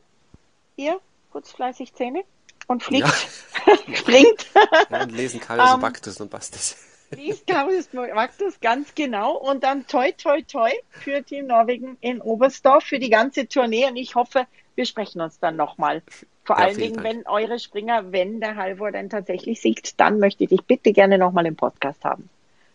[0.77, 0.99] ihr
[1.29, 2.23] kurz fleißig Zähne
[2.67, 3.95] und fliegt, ja.
[3.95, 4.47] springt.
[4.89, 6.77] Ja, und lesen Karius um, Baktus und passt das.
[7.11, 9.37] Liest Karius Baktus, ganz genau.
[9.37, 13.87] Und dann toi, toi, toi für Team Norwegen in Oberstdorf für die ganze Tournee.
[13.87, 16.01] Und ich hoffe, wir sprechen uns dann nochmal.
[16.43, 17.07] Vor ja, allen Dingen, Dank.
[17.07, 21.17] wenn eure Springer, wenn der Halvor dann tatsächlich siegt, dann möchte ich dich bitte gerne
[21.17, 22.29] nochmal im Podcast haben.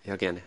[0.05, 0.43] Ja, gerne.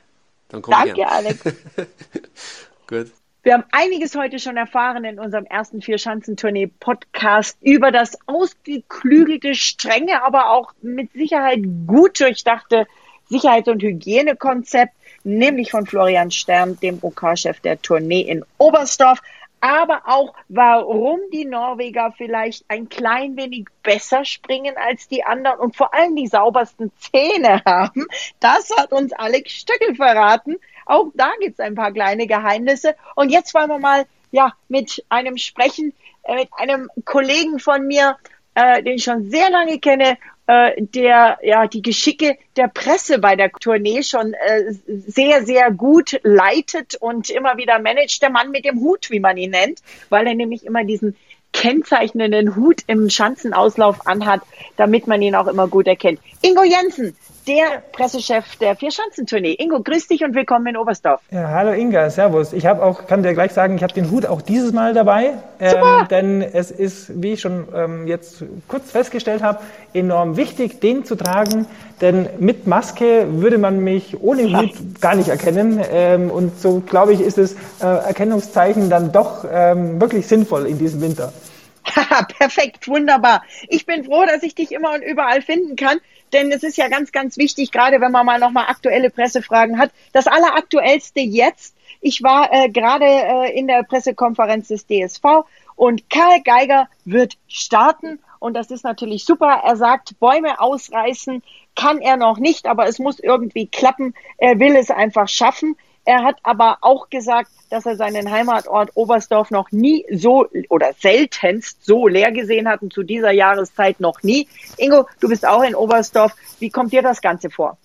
[0.49, 1.09] Dann komm Danke, gern.
[1.09, 1.43] Alex.
[2.87, 3.11] Gut.
[3.43, 10.51] Wir haben einiges heute schon erfahren in unserem ersten Vier-Schanzentournee-Podcast über das ausgeklügelte, strenge, aber
[10.51, 12.87] auch mit Sicherheit gut durchdachte
[13.29, 14.93] Sicherheits- und Hygienekonzept,
[15.25, 19.19] nämlich von Florian Stern, dem OK-Chef der Tournee in Oberstdorf,
[19.59, 25.75] aber auch, warum die Norweger vielleicht ein klein wenig besser springen als die anderen und
[25.75, 28.05] vor allem die saubersten Zähne haben.
[28.39, 30.57] Das hat uns Alex Stöckel verraten.
[30.85, 32.95] Auch da gibt es ein paar kleine Geheimnisse.
[33.15, 35.93] Und jetzt wollen wir mal ja mit einem sprechen,
[36.23, 38.17] äh, mit einem Kollegen von mir,
[38.55, 40.17] äh, den ich schon sehr lange kenne,
[40.47, 46.19] äh, der ja die Geschicke der Presse bei der Tournee schon äh, sehr, sehr gut
[46.23, 48.21] leitet und immer wieder managt.
[48.21, 51.15] Der Mann mit dem Hut, wie man ihn nennt, weil er nämlich immer diesen
[51.53, 54.41] kennzeichnenden Hut im Schanzenauslauf anhat,
[54.75, 56.19] damit man ihn auch immer gut erkennt.
[56.41, 57.15] Ingo Jensen,
[57.47, 59.53] der Pressechef der Vierschanzentournee.
[59.53, 61.21] Ingo, grüß dich und willkommen in Oberstdorf.
[61.31, 62.53] Ja, hallo Inga, servus.
[62.53, 65.33] Ich habe auch, kann dir gleich sagen, ich habe den Hut auch dieses Mal dabei,
[65.59, 65.73] ähm,
[66.09, 69.59] denn es ist, wie ich schon ähm, jetzt kurz festgestellt habe,
[69.93, 71.65] enorm wichtig, den zu tragen,
[72.01, 77.13] denn mit Maske würde man mich ohne Hut gar nicht erkennen ähm, und so glaube
[77.13, 81.33] ich ist das äh, Erkennungszeichen dann doch ähm, wirklich sinnvoll in diesem Winter.
[82.37, 83.43] Perfekt, wunderbar.
[83.67, 85.99] Ich bin froh, dass ich dich immer und überall finden kann
[86.33, 89.91] denn es ist ja ganz, ganz wichtig, gerade wenn man mal nochmal aktuelle Pressefragen hat.
[90.11, 96.41] Das Alleraktuellste jetzt, ich war äh, gerade äh, in der Pressekonferenz des DSV und Karl
[96.41, 99.61] Geiger wird starten und das ist natürlich super.
[99.63, 101.43] Er sagt, Bäume ausreißen
[101.75, 104.13] kann er noch nicht, aber es muss irgendwie klappen.
[104.37, 105.77] Er will es einfach schaffen.
[106.05, 111.85] Er hat aber auch gesagt, dass er seinen Heimatort Oberstdorf noch nie so oder seltenst
[111.85, 114.47] so leer gesehen hat und zu dieser Jahreszeit noch nie.
[114.77, 116.33] Ingo, du bist auch in Oberstdorf.
[116.59, 117.77] Wie kommt dir das Ganze vor?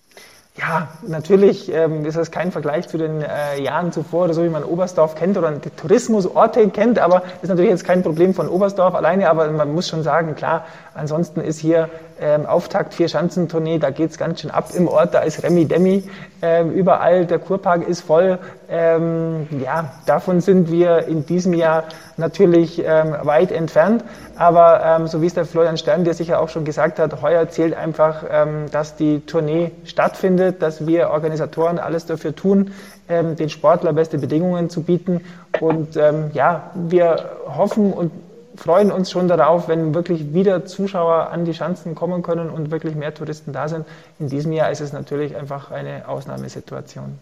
[0.59, 4.49] Ja, natürlich ähm, ist das kein Vergleich zu den äh, Jahren zuvor oder so, wie
[4.49, 9.31] man Oberstdorf kennt oder Tourismusorte kennt, aber ist natürlich jetzt kein Problem von Oberstdorf alleine,
[9.31, 11.89] aber man muss schon sagen, klar, ansonsten ist hier
[12.21, 16.05] ähm, Auftakt vier Schanzentournee, da geht's ganz schön ab im Ort, da ist Remi Demi
[16.41, 18.39] ähm, überall, der Kurpark ist voll.
[18.69, 21.85] Ähm, ja, davon sind wir in diesem Jahr
[22.17, 24.05] natürlich ähm, weit entfernt.
[24.37, 27.49] Aber ähm, so wie es der Florian Stern dir sicher auch schon gesagt hat, heuer
[27.49, 32.71] zählt einfach, ähm, dass die Tournee stattfindet, dass wir Organisatoren alles dafür tun,
[33.09, 35.25] ähm, den Sportler beste Bedingungen zu bieten.
[35.61, 38.13] Und ähm, ja, wir hoffen und
[38.59, 42.95] freuen uns schon darauf, wenn wirklich wieder Zuschauer an die Schanzen kommen können und wirklich
[42.95, 43.87] mehr Touristen da sind.
[44.19, 47.19] In diesem Jahr ist es natürlich einfach eine Ausnahmesituation.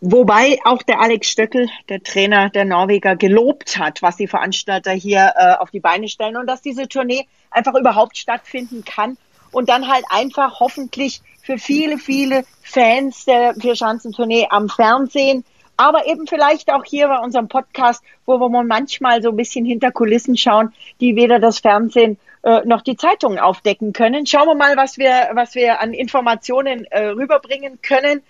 [0.00, 5.32] Wobei auch der Alex Stöckel, der Trainer der Norweger, gelobt hat, was die Veranstalter hier
[5.36, 9.16] äh, auf die Beine stellen und dass diese Tournee einfach überhaupt stattfinden kann
[9.52, 15.44] und dann halt einfach hoffentlich für viele, viele Fans der Vierschanzentournee am Fernsehen
[15.76, 19.92] aber eben vielleicht auch hier bei unserem Podcast, wo wir manchmal so ein bisschen hinter
[19.92, 24.26] Kulissen schauen, die weder das Fernsehen äh, noch die Zeitungen aufdecken können.
[24.26, 28.22] Schauen wir mal, was wir, was wir an Informationen äh, rüberbringen können.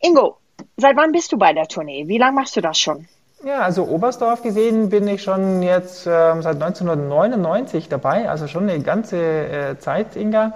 [0.00, 0.36] Ingo,
[0.76, 2.08] seit wann bist du bei der Tournee?
[2.08, 3.06] Wie lange machst du das schon?
[3.44, 8.80] Ja, also Oberstdorf gesehen bin ich schon jetzt äh, seit 1999 dabei, also schon eine
[8.82, 10.52] ganze äh, Zeit, Inga.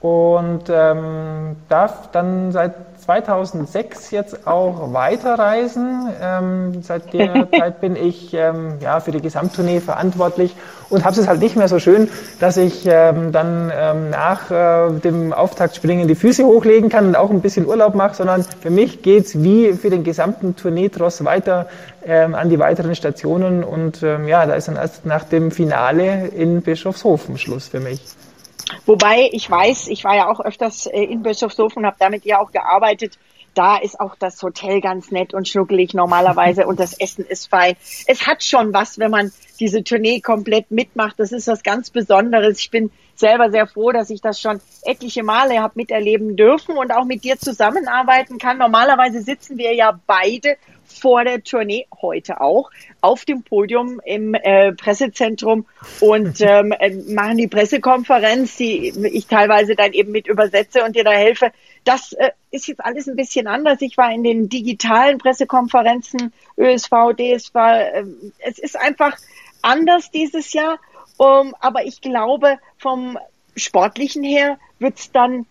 [0.00, 6.08] Und ähm, darf dann seit 2006 jetzt auch weiterreisen.
[6.22, 10.54] Ähm, seit der Zeit bin ich ähm, ja, für die Gesamttournee verantwortlich
[10.90, 14.92] und habe es halt nicht mehr so schön, dass ich ähm, dann ähm, nach äh,
[15.00, 19.02] dem Auftaktspringen die Füße hochlegen kann und auch ein bisschen Urlaub mache, sondern für mich
[19.02, 21.66] geht's wie für den gesamten Tourneetross weiter
[22.04, 26.28] ähm, an die weiteren Stationen und ähm, ja, da ist dann erst nach dem Finale
[26.28, 28.00] in Bischofshofen Schluss für mich.
[28.86, 32.40] Wobei ich weiß, ich war ja auch öfters äh, in Bischofshofen und habe damit ja
[32.40, 33.18] auch gearbeitet.
[33.54, 37.76] Da ist auch das Hotel ganz nett und schnuckelig normalerweise und das Essen ist fein.
[38.06, 41.18] Es hat schon was, wenn man diese Tournee komplett mitmacht.
[41.18, 42.58] Das ist was ganz Besonderes.
[42.58, 46.90] Ich bin selber sehr froh, dass ich das schon etliche Male habe miterleben dürfen und
[46.90, 48.58] auch mit dir zusammenarbeiten kann.
[48.58, 54.72] Normalerweise sitzen wir ja beide vor der Tournee, heute auch, auf dem Podium im äh,
[54.72, 55.66] Pressezentrum
[56.00, 61.04] und ähm, äh, machen die Pressekonferenz, die ich teilweise dann eben mit übersetze und dir
[61.04, 61.52] da helfe.
[61.84, 63.80] Das äh, ist jetzt alles ein bisschen anders.
[63.80, 67.54] Ich war in den digitalen Pressekonferenzen, ÖSV, DSV.
[67.54, 68.04] Äh,
[68.38, 69.16] es ist einfach
[69.62, 70.78] anders dieses Jahr.
[71.16, 73.18] Um, aber ich glaube, vom
[73.54, 75.44] Sportlichen her wird es dann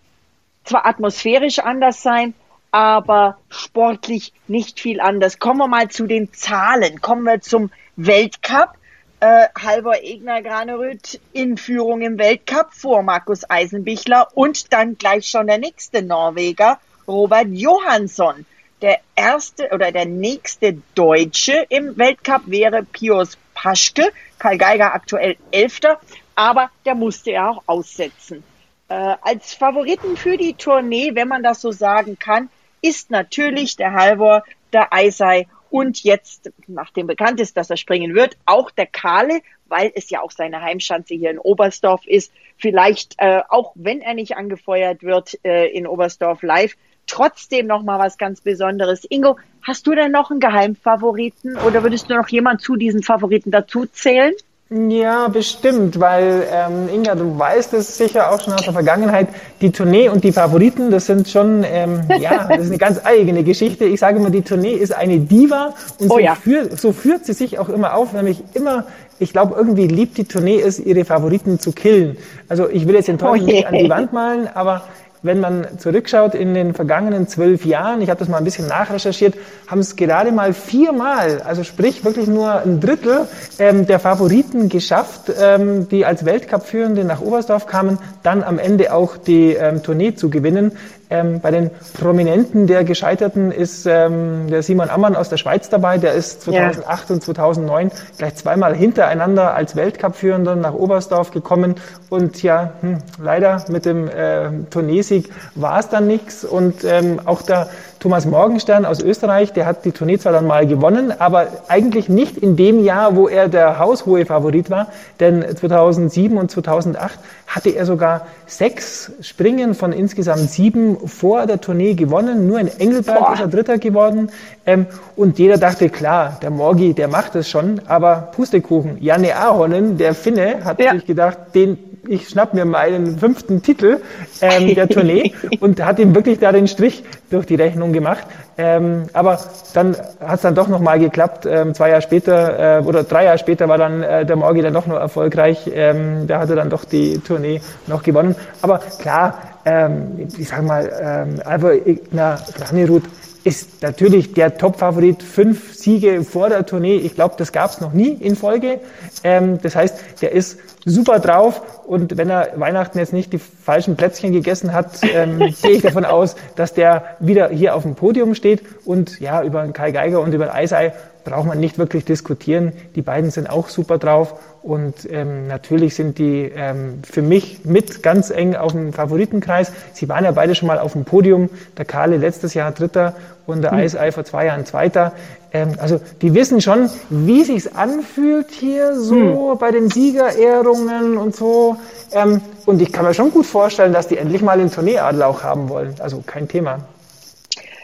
[0.64, 2.34] zwar atmosphärisch anders sein,
[2.72, 5.38] aber sportlich nicht viel anders.
[5.38, 7.02] Kommen wir mal zu den Zahlen.
[7.02, 8.79] Kommen wir zum Weltcup.
[9.22, 15.48] Äh, Halvor Egner Graneröd in Führung im Weltcup vor Markus Eisenbichler und dann gleich schon
[15.48, 18.46] der nächste Norweger, Robert Johansson.
[18.82, 24.10] Der erste oder der nächste Deutsche im Weltcup wäre Pius Paschke.
[24.38, 26.00] Karl Geiger aktuell Elfter,
[26.36, 28.42] aber der musste ja auch aussetzen.
[28.88, 32.48] Äh, als Favoriten für die Tournee, wenn man das so sagen kann,
[32.82, 38.38] ist natürlich der Halvor, der Eisei und jetzt, nachdem bekannt ist, dass er springen wird,
[38.46, 42.32] auch der Kahle, weil es ja auch seine Heimschanze hier in Oberstdorf ist.
[42.58, 46.76] Vielleicht, äh, auch wenn er nicht angefeuert wird äh, in Oberstdorf live,
[47.08, 49.06] trotzdem noch mal was ganz Besonderes.
[49.10, 53.52] Ingo, hast du denn noch einen Geheimfavoriten oder würdest du noch jemand zu diesen Favoriten
[53.52, 54.34] dazu zählen?
[54.72, 59.28] Ja, bestimmt, weil ähm, Inga, du weißt es sicher auch schon aus der Vergangenheit,
[59.62, 63.44] die Tournee und die Favoriten, das sind schon, ähm, ja, das ist eine ganz eigene
[63.44, 63.86] Geschichte.
[63.86, 66.36] Ich sage immer, die Tournee ist eine Diva und oh, so, ja.
[66.36, 68.86] führt, so führt sie sich auch immer auf, nämlich immer
[69.22, 72.18] ich glaube, irgendwie liebt die Tournee es, ihre Favoriten zu killen.
[72.48, 74.84] Also ich will jetzt den Teufel oh nicht an die Wand malen, aber
[75.22, 79.36] wenn man zurückschaut in den vergangenen zwölf Jahren, ich habe das mal ein bisschen nachrecherchiert,
[79.68, 83.28] haben es gerade mal viermal, also sprich wirklich nur ein Drittel
[83.60, 89.18] ähm, der Favoriten geschafft, ähm, die als Weltcup-Führende nach Oberstdorf kamen, dann am Ende auch
[89.18, 90.72] die ähm, Tournee zu gewinnen.
[91.12, 95.98] Ähm, bei den Prominenten der Gescheiterten ist ähm, der Simon Ammann aus der Schweiz dabei.
[95.98, 97.16] Der ist 2008 ja.
[97.16, 101.76] und 2009 gleich zweimal hintereinander als Weltcup-Führender nach Oberstdorf gekommen.
[102.10, 106.46] Und ja, hm, leider mit dem äh, Tourneesieg war es dann nichts.
[106.46, 107.70] Und ähm, auch der
[108.00, 112.38] Thomas Morgenstern aus Österreich, der hat die Tournee zwar dann mal gewonnen, aber eigentlich nicht
[112.38, 114.88] in dem Jahr, wo er der haushohe Favorit war,
[115.20, 121.96] denn 2007 und 2008 hatte er sogar sechs Springen von insgesamt sieben vor der Tournee
[121.96, 122.48] gewonnen.
[122.48, 123.34] Nur in Engelberg Boah.
[123.34, 124.30] ist er Dritter geworden.
[124.66, 124.86] Ähm,
[125.16, 128.98] und jeder dachte, klar, der Morgi, der macht es schon, aber Pustekuchen.
[129.02, 130.94] Janne Ahonen, der Finne, hat ja.
[130.94, 131.78] sich gedacht, den
[132.10, 134.02] ich schnapp mir meinen fünften Titel
[134.42, 138.26] ähm, der Tournee und hat ihm wirklich da den Strich durch die Rechnung gemacht.
[138.58, 139.40] Ähm, aber
[139.74, 141.46] dann hat es dann doch nochmal geklappt.
[141.46, 144.74] Ähm, zwei Jahre später äh, oder drei Jahre später war dann äh, der Morgi dann
[144.74, 145.70] doch noch erfolgreich.
[145.74, 148.36] Ähm, da hat er dann doch die Tournee noch gewonnen.
[148.62, 153.04] Aber klar, ähm, ich sag mal, ähm, Alvar Igna Granerud
[153.44, 155.24] ist natürlich der Top-Favorit.
[155.24, 156.98] Fünf Siege vor der Tournee.
[156.98, 158.80] Ich glaube, das gab es noch nie in Folge.
[159.24, 163.96] Ähm, das heißt, der ist super drauf und wenn er Weihnachten jetzt nicht die falschen
[163.96, 168.36] Plätzchen gegessen hat, ähm, gehe ich davon aus, dass der wieder hier auf dem Podium
[168.36, 170.94] steht und ja, über Kai Geiger und über Eisei
[171.24, 172.74] braucht man nicht wirklich diskutieren.
[172.96, 178.04] Die beiden sind auch super drauf und ähm, natürlich sind die ähm, für mich mit
[178.04, 179.72] ganz eng auf dem Favoritenkreis.
[179.94, 181.50] Sie waren ja beide schon mal auf dem Podium.
[181.78, 183.80] Der Kahle letztes Jahr Dritter und der mhm.
[183.80, 185.14] Eisei vor zwei Jahren Zweiter.
[185.52, 189.58] Ähm, also die wissen schon, wie sich's anfühlt hier so mhm.
[189.58, 191.78] bei den Siegerehrungen und so.
[192.12, 195.44] Ähm, und ich kann mir schon gut vorstellen, dass die endlich mal den Tourneeadel auch
[195.44, 195.96] haben wollen.
[196.00, 196.80] Also kein Thema.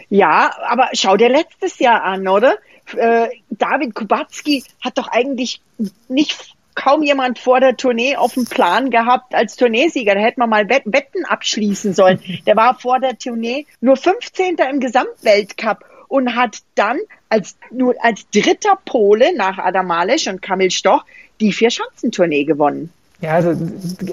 [0.09, 2.55] Ja, aber schau dir letztes Jahr an, oder?
[2.95, 5.61] Äh, David Kubacki hat doch eigentlich
[6.07, 10.13] nicht kaum jemand vor der Tournee auf dem Plan gehabt als Tourneesieger.
[10.13, 12.19] Da hätte man mal Wetten abschließen sollen.
[12.45, 14.57] Der war vor der Tournee nur 15.
[14.69, 20.71] im Gesamtweltcup und hat dann als, nur als dritter Pole nach Adam Malisch und Kamil
[20.71, 21.05] Stoch
[21.39, 22.91] die Vier-Schanzentournee gewonnen.
[23.21, 23.55] Ja, also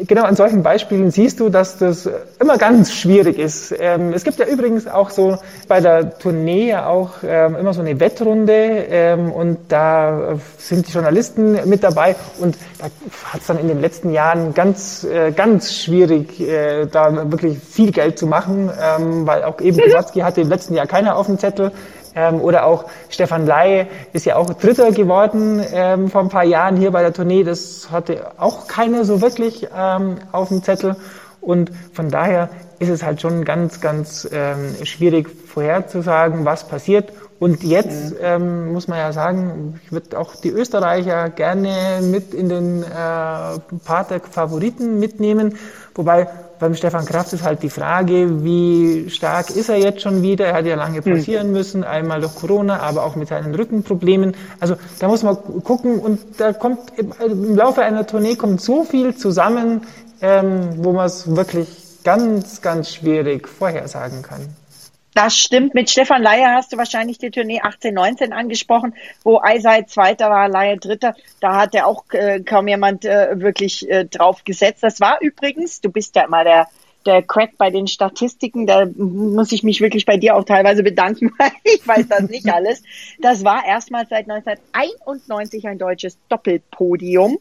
[0.06, 2.08] genau an solchen Beispielen siehst du, dass das
[2.40, 3.74] immer ganz schwierig ist.
[3.76, 7.98] Ähm, es gibt ja übrigens auch so bei der Tournee auch ähm, immer so eine
[7.98, 12.84] Wettrunde ähm, und da sind die Journalisten mit dabei und da
[13.32, 17.90] hat es dann in den letzten Jahren ganz, äh, ganz schwierig, äh, da wirklich viel
[17.90, 21.38] Geld zu machen, ähm, weil auch eben Kowatzki hatte im letzten Jahr keiner auf dem
[21.38, 21.72] Zettel.
[22.14, 26.76] Ähm, oder auch Stefan Ley ist ja auch Dritter geworden ähm, vor ein paar Jahren
[26.76, 27.44] hier bei der Tournee.
[27.44, 30.96] Das hatte auch keiner so wirklich ähm, auf dem Zettel.
[31.40, 37.12] Und von daher ist es halt schon ganz, ganz ähm, schwierig vorherzusagen, was passiert.
[37.38, 42.48] Und jetzt ähm, muss man ja sagen, ich würde auch die Österreicher gerne mit in
[42.48, 42.86] den äh,
[43.84, 45.56] Part der Favoriten mitnehmen.
[45.94, 46.28] Wobei
[46.62, 50.46] beim Stefan Kraft ist halt die Frage, wie stark ist er jetzt schon wieder?
[50.46, 51.12] Er hat ja lange hm.
[51.12, 51.52] pausieren mhm.
[51.54, 54.36] müssen, einmal durch Corona, aber auch mit seinen Rückenproblemen.
[54.60, 59.16] Also da muss man gucken und da kommt im Laufe einer Tournee kommt so viel
[59.16, 59.82] zusammen,
[60.20, 61.68] ähm, wo man es wirklich
[62.04, 64.42] ganz, ganz schwierig vorhersagen kann.
[65.14, 65.74] Das stimmt.
[65.74, 70.48] Mit Stefan Leier hast du wahrscheinlich die Tournee 18, 19 angesprochen, wo Eisei Zweiter war,
[70.48, 71.14] Leier Dritter.
[71.40, 74.82] Da hat er auch äh, kaum jemand äh, wirklich äh, drauf gesetzt.
[74.82, 76.66] Das war übrigens, du bist ja immer der,
[77.04, 78.66] der Crack bei den Statistiken.
[78.66, 82.48] Da muss ich mich wirklich bei dir auch teilweise bedanken, weil ich weiß das nicht
[82.50, 82.82] alles.
[83.20, 87.38] Das war erstmals seit 1991 ein deutsches Doppelpodium.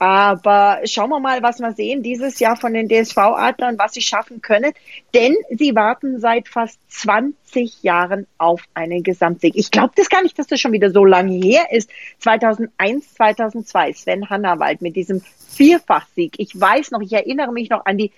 [0.00, 4.40] Aber schauen wir mal, was wir sehen dieses Jahr von den DSV-Adlern, was sie schaffen
[4.40, 4.72] können.
[5.12, 9.56] Denn sie warten seit fast 20 Jahren auf einen Gesamtsieg.
[9.56, 11.90] Ich glaube das gar nicht, dass das schon wieder so lange her ist.
[12.20, 15.20] 2001, 2002, Sven Hannawald mit diesem
[15.50, 16.32] Vierfachsieg.
[16.38, 18.10] Ich weiß noch, ich erinnere mich noch an die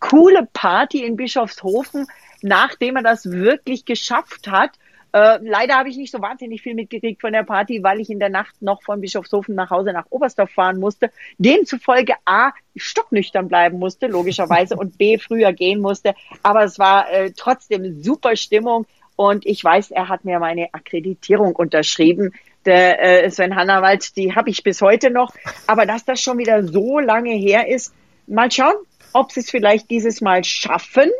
[0.00, 2.06] coole Party in Bischofshofen,
[2.40, 4.70] nachdem er das wirklich geschafft hat
[5.12, 8.20] Äh, leider habe ich nicht so wahnsinnig viel mitgekriegt von der Party, weil ich in
[8.20, 11.10] der Nacht noch von Bischofshofen nach Hause nach Oberstdorf fahren musste.
[11.38, 16.14] Demzufolge A, stocknüchtern bleiben musste, logischerweise, und B, früher gehen musste.
[16.42, 18.86] Aber es war äh, trotzdem super Stimmung.
[19.16, 22.32] Und ich weiß, er hat mir meine Akkreditierung unterschrieben.
[22.64, 25.34] Der äh, Sven Hannawald, die habe ich bis heute noch.
[25.66, 27.92] Aber dass das schon wieder so lange her ist,
[28.26, 28.74] mal schauen,
[29.12, 31.10] ob sie es vielleicht dieses Mal schaffen.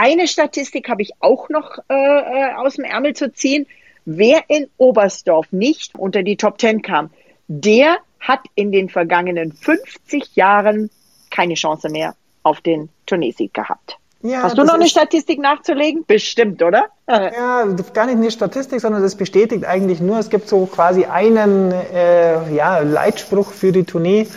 [0.00, 3.66] Eine Statistik habe ich auch noch äh, äh, aus dem Ärmel zu ziehen.
[4.04, 7.10] Wer in Oberstdorf nicht unter die Top Ten kam,
[7.48, 10.90] der hat in den vergangenen 50 Jahren
[11.32, 13.98] keine Chance mehr auf den Turniersieg gehabt.
[14.22, 16.04] Ja, Hast du noch eine Statistik nachzulegen?
[16.06, 16.86] Bestimmt, oder?
[17.08, 21.72] Ja, gar nicht eine Statistik, sondern das bestätigt eigentlich nur, es gibt so quasi einen
[21.72, 24.28] äh, ja, Leitspruch für die Tournee,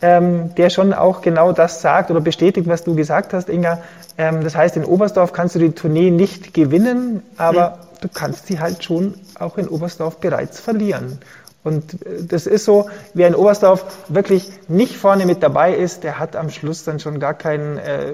[0.00, 3.82] ähm, der schon auch genau das sagt oder bestätigt, was du gesagt hast, Inga.
[4.16, 8.00] Ähm, das heißt, in Oberstdorf kannst du die Tournee nicht gewinnen, aber mhm.
[8.02, 11.18] du kannst sie halt schon auch in Oberstdorf bereits verlieren.
[11.64, 16.18] Und äh, das ist so, wer in Oberstdorf wirklich nicht vorne mit dabei ist, der
[16.18, 18.12] hat am Schluss dann schon gar kein, äh,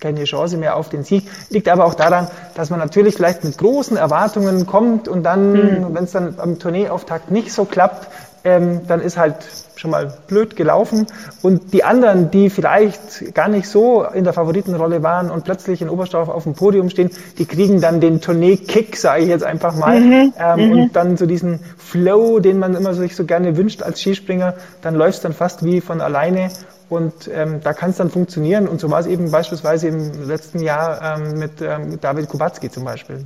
[0.00, 1.28] keine Chance mehr auf den Sieg.
[1.50, 5.94] Liegt aber auch daran, dass man natürlich vielleicht mit großen Erwartungen kommt und dann, mhm.
[5.94, 8.08] wenn es dann am Tourneeauftakt nicht so klappt,
[8.44, 9.36] ähm, dann ist halt
[9.76, 11.06] schon mal blöd gelaufen.
[11.42, 15.88] Und die anderen, die vielleicht gar nicht so in der Favoritenrolle waren und plötzlich in
[15.88, 20.00] Oberstdorf auf dem Podium stehen, die kriegen dann den Tournee-Kick, sage ich jetzt einfach mal.
[20.00, 20.72] Mhm, ähm, mhm.
[20.72, 24.94] Und dann so diesen Flow, den man immer sich so gerne wünscht als Skispringer, dann
[24.94, 26.50] läuft es dann fast wie von alleine.
[26.88, 28.68] Und ähm, da kann es dann funktionieren.
[28.68, 32.84] Und so war es eben beispielsweise im letzten Jahr ähm, mit ähm, David Kubacki zum
[32.84, 33.24] Beispiel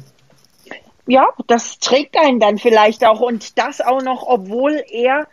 [1.11, 5.27] ja, das trägt einen dann vielleicht auch und das auch noch, obwohl er,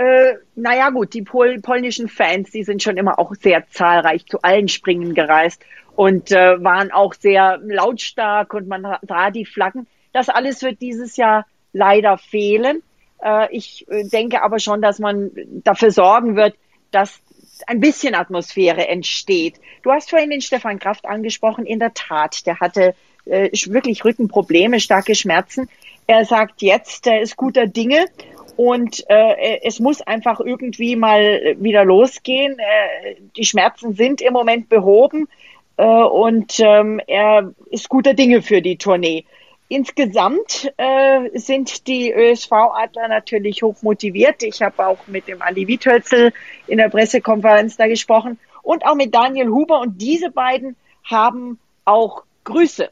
[0.00, 4.40] äh, naja gut, die Pol polnischen Fans, die sind schon immer auch sehr zahlreich zu
[4.40, 5.62] allen Springen gereist
[5.94, 9.86] und äh, waren auch sehr lautstark und man sah die Flaggen.
[10.14, 11.44] Das alles wird dieses Jahr
[11.74, 12.82] leider fehlen.
[13.22, 15.32] Äh, ich äh, denke aber schon, dass man
[15.64, 16.54] dafür sorgen wird,
[16.92, 17.20] dass
[17.66, 19.56] ein bisschen Atmosphäre entsteht.
[19.82, 21.66] Du hast vorhin den Stefan Kraft angesprochen.
[21.66, 22.94] In der Tat, der hatte
[23.26, 25.68] äh, wirklich Rückenprobleme, starke Schmerzen.
[26.06, 28.06] Er sagt jetzt, er ist guter Dinge
[28.60, 32.58] und äh, es muss einfach irgendwie mal wieder losgehen.
[32.58, 35.28] Äh, die Schmerzen sind im Moment behoben
[35.78, 39.24] äh, und ähm, er ist guter Dinge für die Tournee.
[39.68, 44.42] Insgesamt äh, sind die ÖSV-Adler natürlich hoch motiviert.
[44.42, 46.34] Ich habe auch mit dem Ali Wiethölzel
[46.66, 49.80] in der Pressekonferenz da gesprochen und auch mit Daniel Huber.
[49.80, 52.90] Und diese beiden haben auch Grüße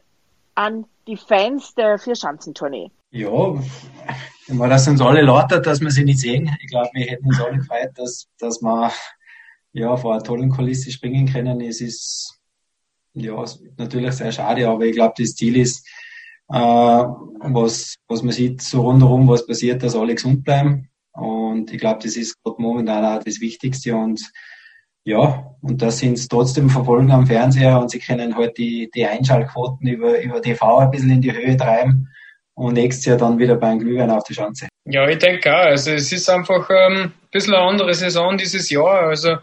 [0.55, 2.89] an die Fans der Vierschanzentournee?
[3.11, 3.53] Ja,
[4.57, 6.49] war das uns alle lauter, dass wir sie nicht sehen.
[6.61, 8.91] Ich glaube, wir hätten uns alle gefreut, dass, dass wir
[9.73, 11.61] ja, vor einer tollen Kulisse springen können.
[11.61, 12.39] Es ist
[13.13, 13.43] ja
[13.77, 15.87] natürlich sehr schade, aber ich glaube, das Ziel ist,
[16.49, 20.89] äh, was, was man sieht, so rundherum, was passiert, dass alle gesund bleiben.
[21.11, 23.95] Und ich glaube, das ist gerade momentan auch das Wichtigste.
[23.95, 24.31] Und
[25.03, 29.87] ja, und das sind trotzdem verfolgen am Fernseher und sie können halt die, die Einschaltquoten
[29.87, 32.09] über, über TV ein bisschen in die Höhe treiben
[32.59, 34.67] und nächstes Jahr dann wieder beim Glühwein auf die Schanze.
[34.85, 35.65] Ja, ich denke auch.
[35.65, 39.07] Also es ist einfach ähm, ein bisschen eine andere Saison dieses Jahr.
[39.07, 39.37] Also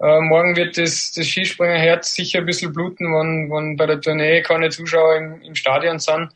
[0.00, 4.42] äh, morgen wird das, das Skispringerherz sicher ein bisschen bluten, wenn, wenn bei der Tournee
[4.42, 6.32] keine Zuschauer im, im Stadion sind.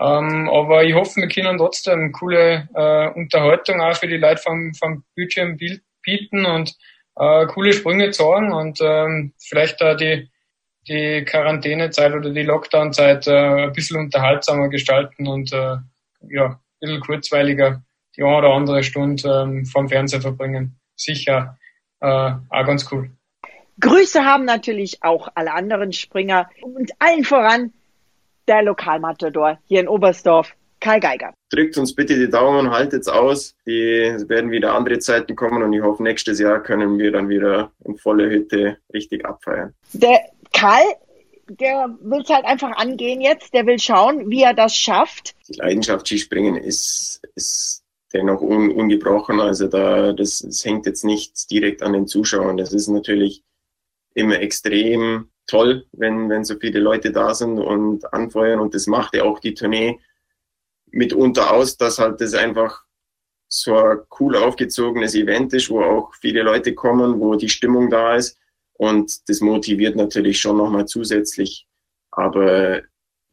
[0.00, 4.74] Ähm, aber ich hoffe, wir können trotzdem coole äh, Unterhaltung auch für die Leute vom,
[4.74, 5.56] vom Bildschirm
[6.02, 6.74] bieten und
[7.16, 10.28] äh, coole Sprünge zeigen und ähm, vielleicht da die,
[10.88, 15.76] die Quarantänezeit oder die Lockdown-Zeit äh, ein bisschen unterhaltsamer gestalten und äh,
[16.28, 17.82] ja, ein bisschen kurzweiliger
[18.16, 20.76] die eine oder andere Stunde ähm, vom Fernseher verbringen.
[20.96, 21.58] Sicher
[22.00, 23.10] äh, auch ganz cool.
[23.80, 27.72] Grüße haben natürlich auch alle anderen Springer und allen voran
[28.48, 31.32] der Lokalmatador hier in Oberstdorf, Karl Geiger.
[31.50, 33.54] Drückt uns bitte die Daumen, haltet's aus.
[33.66, 37.28] Die, es werden wieder andere Zeiten kommen und ich hoffe, nächstes Jahr können wir dann
[37.28, 39.74] wieder in voller Hütte richtig abfeiern.
[39.92, 40.20] Der
[40.52, 40.84] Karl,
[41.48, 43.52] der will es halt einfach angehen jetzt.
[43.54, 45.34] Der will schauen, wie er das schafft.
[45.48, 47.82] Die Leidenschaft Skispringen ist, ist
[48.12, 49.40] dennoch un, ungebrochen.
[49.40, 52.56] Also da, das, das hängt jetzt nicht direkt an den Zuschauern.
[52.56, 53.42] Das ist natürlich
[54.14, 58.60] immer extrem toll, wenn, wenn so viele Leute da sind und anfeuern.
[58.60, 60.00] Und das macht ja auch die Tournee
[60.90, 62.84] mitunter aus, dass halt das einfach
[63.48, 68.16] so ein cool aufgezogenes Event ist, wo auch viele Leute kommen, wo die Stimmung da
[68.16, 68.38] ist.
[68.82, 71.68] Und das motiviert natürlich schon nochmal zusätzlich.
[72.10, 72.82] Aber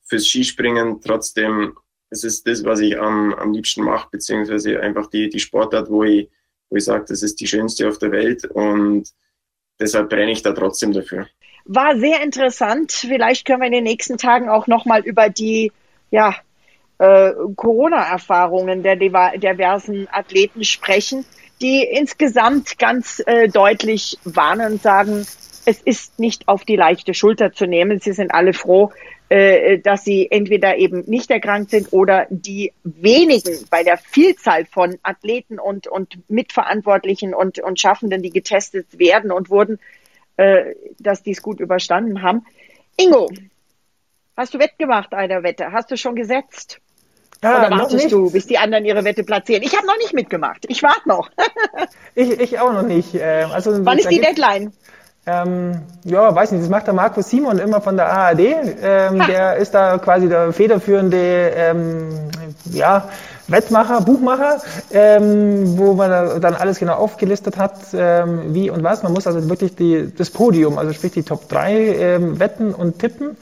[0.08, 1.76] fürs Skispringen trotzdem,
[2.12, 6.04] es ist das, was ich am, am liebsten mache, beziehungsweise einfach die, die Sportart, wo
[6.04, 6.30] ich,
[6.70, 8.46] wo ich sage, das ist die schönste auf der Welt.
[8.46, 9.10] Und
[9.80, 11.28] deshalb brenne ich da trotzdem dafür.
[11.66, 12.92] War sehr interessant.
[12.92, 15.72] Vielleicht können wir in den nächsten Tagen auch nochmal über die,
[16.12, 16.36] ja,
[17.00, 21.26] äh, Corona-Erfahrungen der diversen Athleten sprechen,
[21.62, 25.26] die insgesamt ganz äh, deutlich warnen und sagen,
[25.66, 28.00] es ist nicht auf die leichte Schulter zu nehmen.
[28.00, 28.92] Sie sind alle froh,
[29.30, 34.98] äh, dass sie entweder eben nicht erkrankt sind oder die wenigen bei der Vielzahl von
[35.04, 39.80] Athleten und, und Mitverantwortlichen und, und Schaffenden, die getestet werden und wurden,
[40.38, 42.46] äh, dass die es gut überstanden haben.
[42.98, 43.30] Ingo,
[44.36, 45.72] hast du wettgemacht einer Wette?
[45.72, 46.82] Hast du schon gesetzt?
[47.42, 49.64] Ja, Oder wartest du, bis die anderen ihre Wette platzieren?
[49.64, 50.66] Ich habe noch nicht mitgemacht.
[50.68, 51.30] Ich warte noch.
[52.16, 53.16] ich, ich auch noch nicht.
[53.16, 54.74] Ähm, also, Wann ist die Deadline?
[55.26, 58.40] Ähm, ja, weiß nicht, das macht der Markus Simon immer von der ARD.
[58.82, 62.10] Ähm, der ist da quasi der federführende ähm,
[62.72, 63.10] ja,
[63.48, 64.62] Wettmacher, Buchmacher,
[64.92, 69.04] ähm, wo man dann alles genau aufgelistet hat, ähm, wie und was.
[69.04, 73.00] Man muss also wirklich die, das Podium, also sprich die Top 3 ähm, wetten und
[73.00, 73.38] tippen.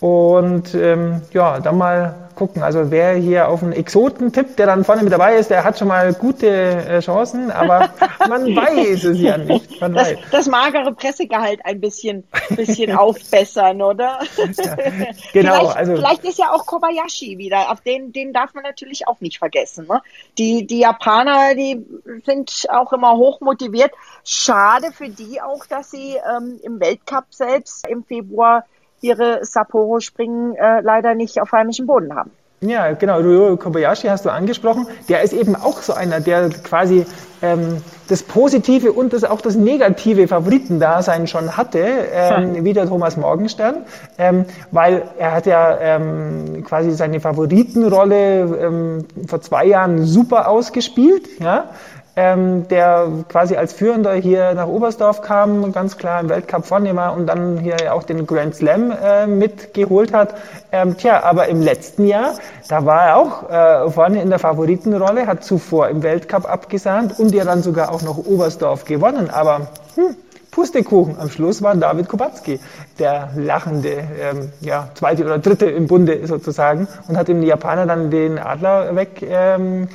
[0.00, 2.62] Und ähm, ja, dann mal gucken.
[2.62, 5.78] Also wer hier auf einen Exoten tippt, der dann vorne mit dabei ist, der hat
[5.78, 7.90] schon mal gute äh, Chancen, aber
[8.28, 9.80] man weiß es ja nicht.
[9.80, 10.18] Man das, weiß.
[10.30, 14.20] das magere Pressegehalt ein bisschen, bisschen aufbessern, oder?
[14.36, 14.76] Ja,
[15.32, 15.54] genau.
[15.54, 19.20] vielleicht, also, vielleicht ist ja auch Kobayashi wieder, auf den, den darf man natürlich auch
[19.20, 19.86] nicht vergessen.
[19.88, 20.02] Ne?
[20.36, 21.84] Die, die Japaner, die
[22.24, 23.92] sind auch immer hoch motiviert.
[24.24, 28.64] Schade für die auch, dass sie ähm, im Weltcup selbst im Februar
[29.06, 32.30] ihre Sapporo-Springen äh, leider nicht auf heimischem Boden haben.
[32.60, 33.18] Ja, genau.
[33.18, 34.86] Ryo Kobayashi hast du angesprochen.
[35.08, 37.04] Der ist eben auch so einer, der quasi
[37.42, 42.64] ähm, das Positive und das, auch das negative Favoritendasein schon hatte, ähm, hm.
[42.64, 43.84] wie der Thomas Morgenstern,
[44.16, 51.28] ähm, weil er hat ja ähm, quasi seine Favoritenrolle ähm, vor zwei Jahren super ausgespielt.
[51.40, 51.68] Ja?
[52.16, 57.14] Ähm, der quasi als Führender hier nach Oberstdorf kam, ganz klar im Weltcup vorne war
[57.14, 60.34] und dann hier auch den Grand Slam äh, mitgeholt hat.
[60.72, 62.34] Ähm, tja, aber im letzten Jahr,
[62.68, 67.34] da war er auch äh, vorne in der Favoritenrolle, hat zuvor im Weltcup abgesahnt und
[67.34, 69.28] ja dann sogar auch noch Oberstdorf gewonnen.
[69.28, 70.16] Aber hm,
[70.56, 71.20] Pustekuchen.
[71.20, 72.58] Am Schluss war David Kubacki,
[72.98, 78.10] der lachende, ähm, ja, zweite oder dritte im Bunde sozusagen und hat dem Japaner dann
[78.10, 79.88] den Adler weg ähm,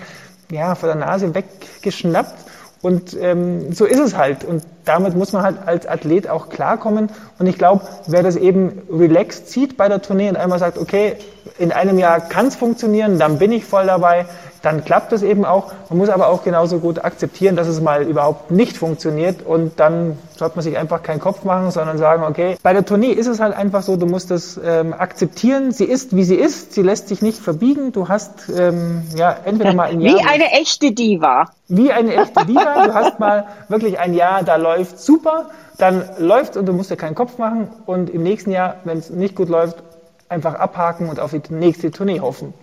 [0.51, 2.51] ja, vor der Nase weggeschnappt.
[2.81, 4.43] Und ähm, so ist es halt.
[4.43, 7.09] Und damit muss man halt als Athlet auch klarkommen.
[7.39, 11.15] Und ich glaube, wer das eben relaxed sieht bei der Tournee und einmal sagt, okay,
[11.57, 14.25] in einem Jahr kann es funktionieren, dann bin ich voll dabei,
[14.61, 15.73] dann klappt es eben auch.
[15.89, 20.17] Man muss aber auch genauso gut akzeptieren, dass es mal überhaupt nicht funktioniert und dann
[20.37, 23.39] sollte man sich einfach keinen Kopf machen, sondern sagen, okay, bei der Tournee ist es
[23.39, 25.71] halt einfach so, du musst das ähm, akzeptieren.
[25.71, 26.73] Sie ist, wie sie ist.
[26.73, 27.91] Sie lässt sich nicht verbiegen.
[27.91, 30.15] Du hast ähm, ja entweder mal ein Jahr...
[30.15, 31.51] Wie eine echte Diva.
[31.67, 32.87] Wie eine echte Diva.
[32.87, 36.97] Du hast mal wirklich ein Jahr, da läuft super, dann läuft und du musst dir
[36.97, 39.83] keinen Kopf machen und im nächsten Jahr, wenn es nicht gut läuft,
[40.29, 42.53] einfach abhaken und auf die nächste Tournee hoffen.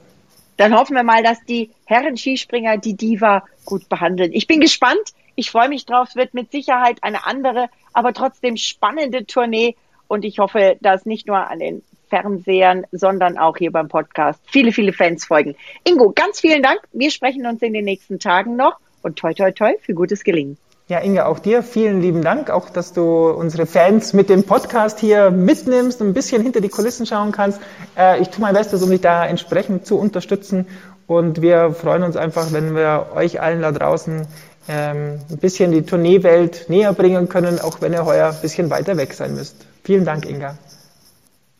[0.56, 4.32] Dann hoffen wir mal, dass die Herren Skispringer die Diva gut behandeln.
[4.32, 5.14] Ich bin gespannt.
[5.36, 6.08] Ich freue mich drauf.
[6.10, 9.76] Es wird mit Sicherheit eine andere, aber trotzdem spannende Tournee.
[10.08, 14.72] Und ich hoffe, dass nicht nur an den Fernsehern, sondern auch hier beim Podcast viele,
[14.72, 15.54] viele Fans folgen.
[15.84, 16.80] Ingo, ganz vielen Dank.
[16.92, 20.58] Wir sprechen uns in den nächsten Tagen noch und toi, toi, toi für gutes Gelingen.
[20.88, 24.98] Ja, Inge, auch dir vielen lieben Dank, auch dass du unsere Fans mit dem Podcast
[25.00, 27.60] hier mitnimmst und ein bisschen hinter die Kulissen schauen kannst.
[27.94, 30.66] Äh, ich tue mein Bestes, um dich da entsprechend zu unterstützen
[31.06, 34.26] und wir freuen uns einfach, wenn wir euch allen da draußen
[34.66, 38.96] ähm, ein bisschen die Tourneewelt näher bringen können, auch wenn ihr heuer ein bisschen weiter
[38.96, 39.66] weg sein müsst.
[39.84, 40.56] Vielen Dank, Inga.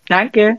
[0.08, 0.56] Danke.